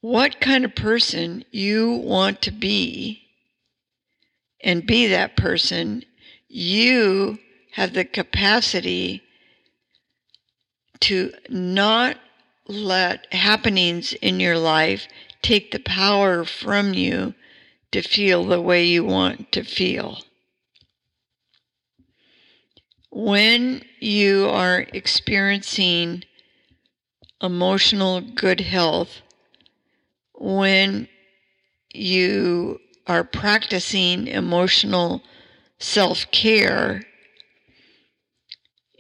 what 0.01 0.39
kind 0.39 0.63
of 0.65 0.73
person 0.75 1.43
you 1.51 1.91
want 1.91 2.41
to 2.43 2.51
be 2.51 3.21
and 4.63 4.87
be 4.87 5.07
that 5.07 5.35
person. 5.35 6.03
You 6.47 7.37
have 7.77 7.93
the 7.93 8.03
capacity 8.03 9.21
to 10.99 11.31
not 11.47 12.17
let 12.67 13.31
happenings 13.31 14.13
in 14.13 14.39
your 14.39 14.57
life 14.57 15.07
take 15.43 15.69
the 15.69 15.79
power 15.79 16.43
from 16.43 16.95
you 16.95 17.35
to 17.91 18.01
feel 18.01 18.43
the 18.45 18.59
way 18.59 18.83
you 18.83 19.05
want 19.05 19.51
to 19.51 19.61
feel. 19.61 20.17
When 23.11 23.83
you 23.99 24.49
are 24.49 24.87
experiencing 24.91 26.23
emotional 27.43 28.21
good 28.21 28.61
health, 28.61 29.21
when 30.33 31.07
you 31.93 32.79
are 33.05 33.23
practicing 33.23 34.25
emotional 34.25 35.21
self 35.77 36.25
care, 36.31 37.03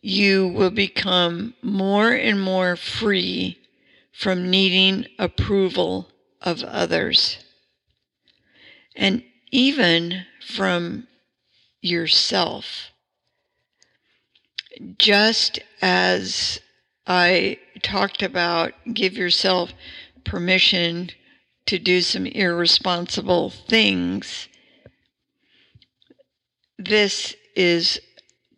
you 0.01 0.47
will 0.47 0.71
become 0.71 1.53
more 1.61 2.11
and 2.11 2.41
more 2.41 2.75
free 2.75 3.57
from 4.11 4.49
needing 4.49 5.05
approval 5.19 6.09
of 6.41 6.63
others 6.63 7.37
and 8.95 9.23
even 9.51 10.25
from 10.45 11.07
yourself. 11.81 12.91
Just 14.97 15.59
as 15.81 16.59
I 17.05 17.59
talked 17.81 18.21
about, 18.21 18.73
give 18.93 19.13
yourself 19.13 19.73
permission 20.23 21.11
to 21.67 21.79
do 21.79 22.01
some 22.01 22.25
irresponsible 22.25 23.49
things. 23.49 24.47
This 26.77 27.35
is 27.55 27.99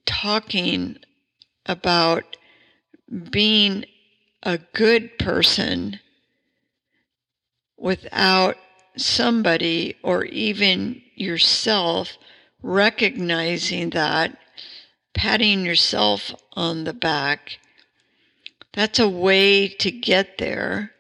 talking 0.06 0.98
about 1.70 2.36
being 3.30 3.86
a 4.42 4.58
good 4.74 5.20
person 5.20 6.00
without 7.78 8.58
somebody 8.98 9.96
or 10.04 10.26
even 10.26 11.00
yourself 11.16 12.18
recognizing 12.64 13.92
that, 13.92 14.36
patting 15.14 15.64
yourself 15.64 16.34
on 16.54 16.86
the 16.86 16.94
back. 16.94 17.60
That's 18.74 18.98
a 18.98 19.08
way 19.08 19.68
to 19.68 19.92
get 19.92 20.40
there 20.40 20.92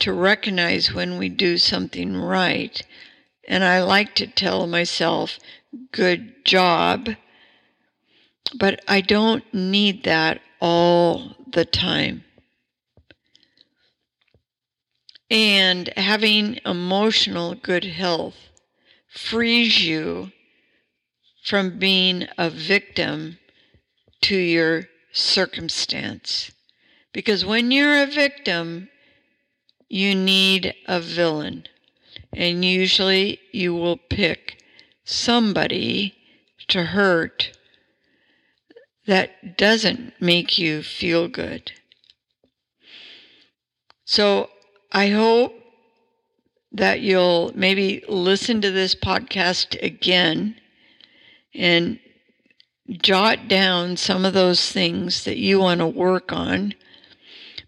to 0.00 0.12
recognize 0.12 0.92
when 0.92 1.16
we 1.16 1.30
do 1.30 1.56
something 1.56 2.16
right. 2.18 2.82
And 3.48 3.64
I 3.64 3.82
like 3.82 4.14
to 4.16 4.26
tell 4.26 4.66
myself, 4.66 5.38
good 5.90 6.44
job. 6.44 7.08
But 8.54 8.80
I 8.86 9.00
don't 9.00 9.44
need 9.52 10.04
that 10.04 10.40
all 10.60 11.36
the 11.52 11.64
time. 11.64 12.24
And 15.30 15.92
having 15.96 16.60
emotional 16.64 17.54
good 17.54 17.84
health 17.84 18.36
frees 19.08 19.84
you 19.84 20.30
from 21.44 21.78
being 21.78 22.26
a 22.38 22.50
victim 22.50 23.38
to 24.22 24.36
your 24.36 24.88
circumstance. 25.12 26.52
Because 27.12 27.44
when 27.44 27.70
you're 27.70 28.02
a 28.02 28.06
victim, 28.06 28.88
you 29.88 30.14
need 30.14 30.74
a 30.86 31.00
villain. 31.00 31.66
And 32.32 32.64
usually 32.64 33.40
you 33.52 33.74
will 33.74 33.96
pick 33.96 34.62
somebody 35.04 36.14
to 36.68 36.84
hurt 36.84 37.55
that 39.06 39.56
doesn't 39.56 40.12
make 40.20 40.58
you 40.58 40.82
feel 40.82 41.28
good. 41.28 41.72
So 44.04 44.50
I 44.92 45.08
hope 45.08 45.54
that 46.72 47.00
you'll 47.00 47.52
maybe 47.54 48.04
listen 48.08 48.60
to 48.60 48.70
this 48.70 48.94
podcast 48.94 49.80
again 49.82 50.56
and 51.54 51.98
jot 52.88 53.48
down 53.48 53.96
some 53.96 54.24
of 54.24 54.34
those 54.34 54.70
things 54.70 55.24
that 55.24 55.38
you 55.38 55.58
want 55.58 55.80
to 55.80 55.86
work 55.86 56.32
on 56.32 56.74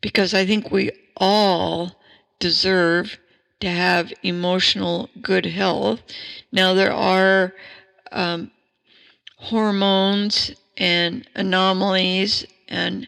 because 0.00 0.34
I 0.34 0.46
think 0.46 0.70
we 0.70 0.90
all 1.16 1.98
deserve 2.38 3.18
to 3.60 3.68
have 3.68 4.12
emotional 4.22 5.10
good 5.20 5.46
health. 5.46 6.02
Now, 6.52 6.74
there 6.74 6.92
are 6.92 7.52
um, 8.12 8.50
hormones 9.36 10.52
and 10.78 11.28
anomalies 11.34 12.46
and 12.68 13.06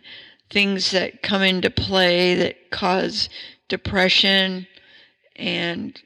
things 0.51 0.91
that 0.91 1.23
come 1.23 1.43
into 1.43 1.71
play 1.71 2.35
that 2.35 2.71
cause 2.71 3.29
depression 3.69 4.67
and 5.37 6.03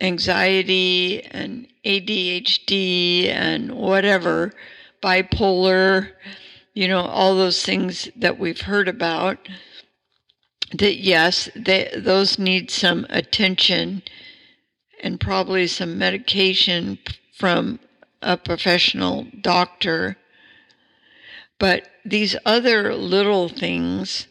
anxiety 0.00 1.22
and 1.24 1.66
ADHD 1.84 3.28
and 3.28 3.72
whatever, 3.72 4.52
bipolar, 5.02 6.10
you 6.74 6.88
know, 6.88 7.00
all 7.00 7.36
those 7.36 7.64
things 7.64 8.08
that 8.16 8.38
we've 8.38 8.62
heard 8.62 8.88
about 8.88 9.38
that 10.72 10.96
yes, 10.96 11.48
they, 11.54 11.90
those 11.96 12.38
need 12.38 12.70
some 12.70 13.06
attention 13.10 14.02
and 15.02 15.20
probably 15.20 15.66
some 15.66 15.98
medication 15.98 16.98
from 17.36 17.78
a 18.22 18.36
professional 18.36 19.26
doctor. 19.40 20.16
But 21.64 21.88
these 22.04 22.36
other 22.44 22.94
little 22.94 23.48
things 23.48 24.28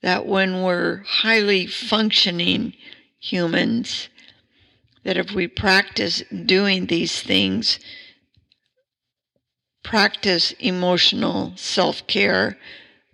that 0.00 0.24
when 0.24 0.62
we're 0.62 1.02
highly 1.02 1.66
functioning 1.66 2.72
humans, 3.18 4.08
that 5.04 5.18
if 5.18 5.32
we 5.32 5.48
practice 5.48 6.22
doing 6.46 6.86
these 6.86 7.20
things, 7.20 7.78
practice 9.84 10.52
emotional 10.52 11.52
self 11.56 12.06
care, 12.06 12.56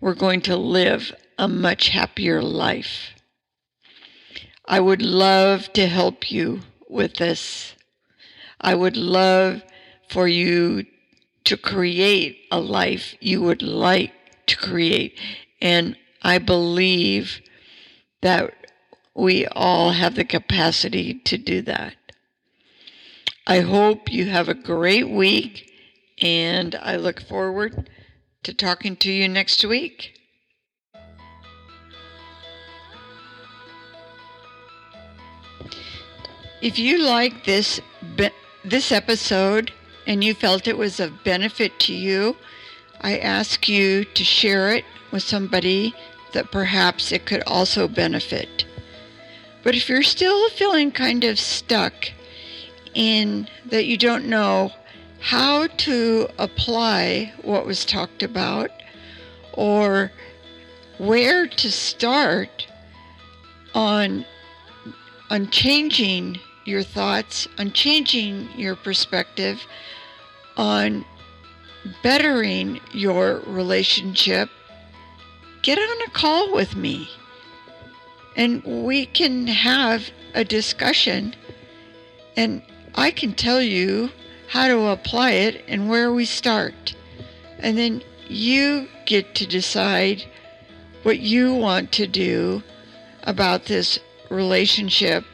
we're 0.00 0.14
going 0.14 0.42
to 0.42 0.56
live 0.56 1.12
a 1.36 1.48
much 1.48 1.88
happier 1.88 2.40
life. 2.40 3.10
I 4.66 4.78
would 4.78 5.02
love 5.02 5.72
to 5.72 5.88
help 5.88 6.30
you 6.30 6.60
with 6.88 7.16
this. 7.16 7.74
I 8.60 8.76
would 8.76 8.96
love 8.96 9.64
for 10.08 10.28
you 10.28 10.84
to 11.44 11.56
create 11.56 12.38
a 12.50 12.60
life 12.60 13.14
you 13.20 13.42
would 13.42 13.62
like 13.62 14.12
to 14.46 14.56
create. 14.56 15.18
And 15.60 15.96
I 16.22 16.38
believe 16.38 17.40
that 18.20 18.54
we 19.14 19.46
all 19.46 19.92
have 19.92 20.14
the 20.14 20.24
capacity 20.24 21.14
to 21.14 21.36
do 21.36 21.62
that. 21.62 21.94
I 23.46 23.60
hope 23.60 24.12
you 24.12 24.26
have 24.26 24.48
a 24.48 24.54
great 24.54 25.08
week, 25.08 25.68
and 26.20 26.74
I 26.76 26.96
look 26.96 27.20
forward 27.20 27.90
to 28.44 28.54
talking 28.54 28.96
to 28.96 29.10
you 29.10 29.28
next 29.28 29.64
week. 29.64 30.14
If 36.60 36.78
you 36.78 36.98
like 36.98 37.44
this 37.44 37.80
this 38.64 38.92
episode 38.92 39.72
and 40.06 40.22
you 40.22 40.34
felt 40.34 40.66
it 40.66 40.78
was 40.78 41.00
of 41.00 41.24
benefit 41.24 41.78
to 41.80 41.94
you, 41.94 42.36
I 43.00 43.18
ask 43.18 43.68
you 43.68 44.04
to 44.04 44.24
share 44.24 44.70
it 44.74 44.84
with 45.10 45.22
somebody 45.22 45.94
that 46.32 46.50
perhaps 46.50 47.12
it 47.12 47.26
could 47.26 47.42
also 47.46 47.88
benefit. 47.88 48.64
But 49.62 49.74
if 49.74 49.88
you're 49.88 50.02
still 50.02 50.48
feeling 50.50 50.90
kind 50.90 51.24
of 51.24 51.38
stuck 51.38 52.10
in 52.94 53.48
that 53.66 53.86
you 53.86 53.96
don't 53.96 54.26
know 54.26 54.72
how 55.20 55.68
to 55.68 56.28
apply 56.38 57.32
what 57.42 57.64
was 57.64 57.84
talked 57.84 58.22
about 58.22 58.70
or 59.52 60.10
where 60.98 61.46
to 61.46 61.70
start 61.70 62.66
on 63.74 64.24
on 65.30 65.48
changing 65.48 66.38
your 66.66 66.82
thoughts, 66.82 67.48
on 67.58 67.72
changing 67.72 68.48
your 68.54 68.76
perspective, 68.76 69.62
on 70.56 71.04
bettering 72.02 72.80
your 72.92 73.40
relationship, 73.46 74.50
get 75.62 75.78
on 75.78 76.02
a 76.06 76.10
call 76.10 76.52
with 76.54 76.76
me 76.76 77.08
and 78.36 78.62
we 78.64 79.06
can 79.06 79.46
have 79.46 80.10
a 80.34 80.44
discussion 80.44 81.34
and 82.36 82.62
I 82.94 83.10
can 83.10 83.34
tell 83.34 83.60
you 83.60 84.10
how 84.48 84.68
to 84.68 84.86
apply 84.86 85.32
it 85.32 85.64
and 85.68 85.88
where 85.88 86.12
we 86.12 86.24
start. 86.24 86.94
And 87.58 87.76
then 87.78 88.02
you 88.28 88.88
get 89.06 89.34
to 89.36 89.46
decide 89.46 90.24
what 91.02 91.18
you 91.18 91.54
want 91.54 91.92
to 91.92 92.06
do 92.06 92.62
about 93.24 93.66
this 93.66 93.98
relationship 94.30 95.24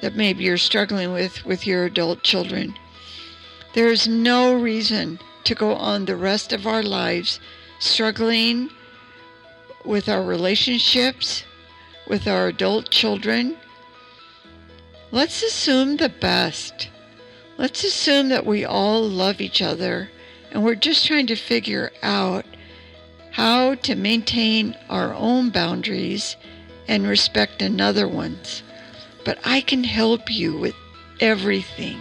that 0.00 0.16
maybe 0.16 0.44
you're 0.44 0.56
struggling 0.56 1.12
with 1.12 1.44
with 1.44 1.66
your 1.66 1.84
adult 1.84 2.22
children. 2.22 2.74
There's 3.74 4.06
no 4.06 4.54
reason 4.54 5.18
to 5.44 5.54
go 5.54 5.74
on 5.74 6.04
the 6.04 6.16
rest 6.16 6.52
of 6.52 6.66
our 6.66 6.82
lives 6.82 7.40
struggling 7.78 8.70
with 9.84 10.08
our 10.08 10.22
relationships, 10.22 11.44
with 12.06 12.28
our 12.28 12.48
adult 12.48 12.90
children. 12.90 13.56
Let's 15.10 15.42
assume 15.42 15.96
the 15.96 16.08
best. 16.08 16.88
Let's 17.58 17.84
assume 17.84 18.28
that 18.28 18.46
we 18.46 18.64
all 18.64 19.02
love 19.02 19.40
each 19.40 19.62
other 19.62 20.10
and 20.50 20.62
we're 20.62 20.74
just 20.74 21.06
trying 21.06 21.26
to 21.28 21.36
figure 21.36 21.90
out 22.02 22.44
how 23.32 23.74
to 23.76 23.94
maintain 23.94 24.76
our 24.90 25.14
own 25.14 25.50
boundaries 25.50 26.36
and 26.86 27.06
respect 27.06 27.62
another 27.62 28.06
one's 28.06 28.62
but 29.24 29.38
I 29.44 29.60
can 29.60 29.84
help 29.84 30.30
you 30.30 30.56
with 30.56 30.74
everything. 31.20 31.98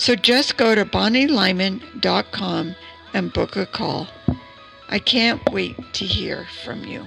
So 0.00 0.14
just 0.14 0.56
go 0.56 0.74
to 0.74 0.86
bonnielyman.com 0.86 2.74
and 3.12 3.32
book 3.34 3.56
a 3.56 3.66
call. 3.66 4.08
I 4.88 4.98
can't 4.98 5.42
wait 5.52 5.76
to 5.92 6.06
hear 6.06 6.46
from 6.64 6.86
you. 6.86 7.06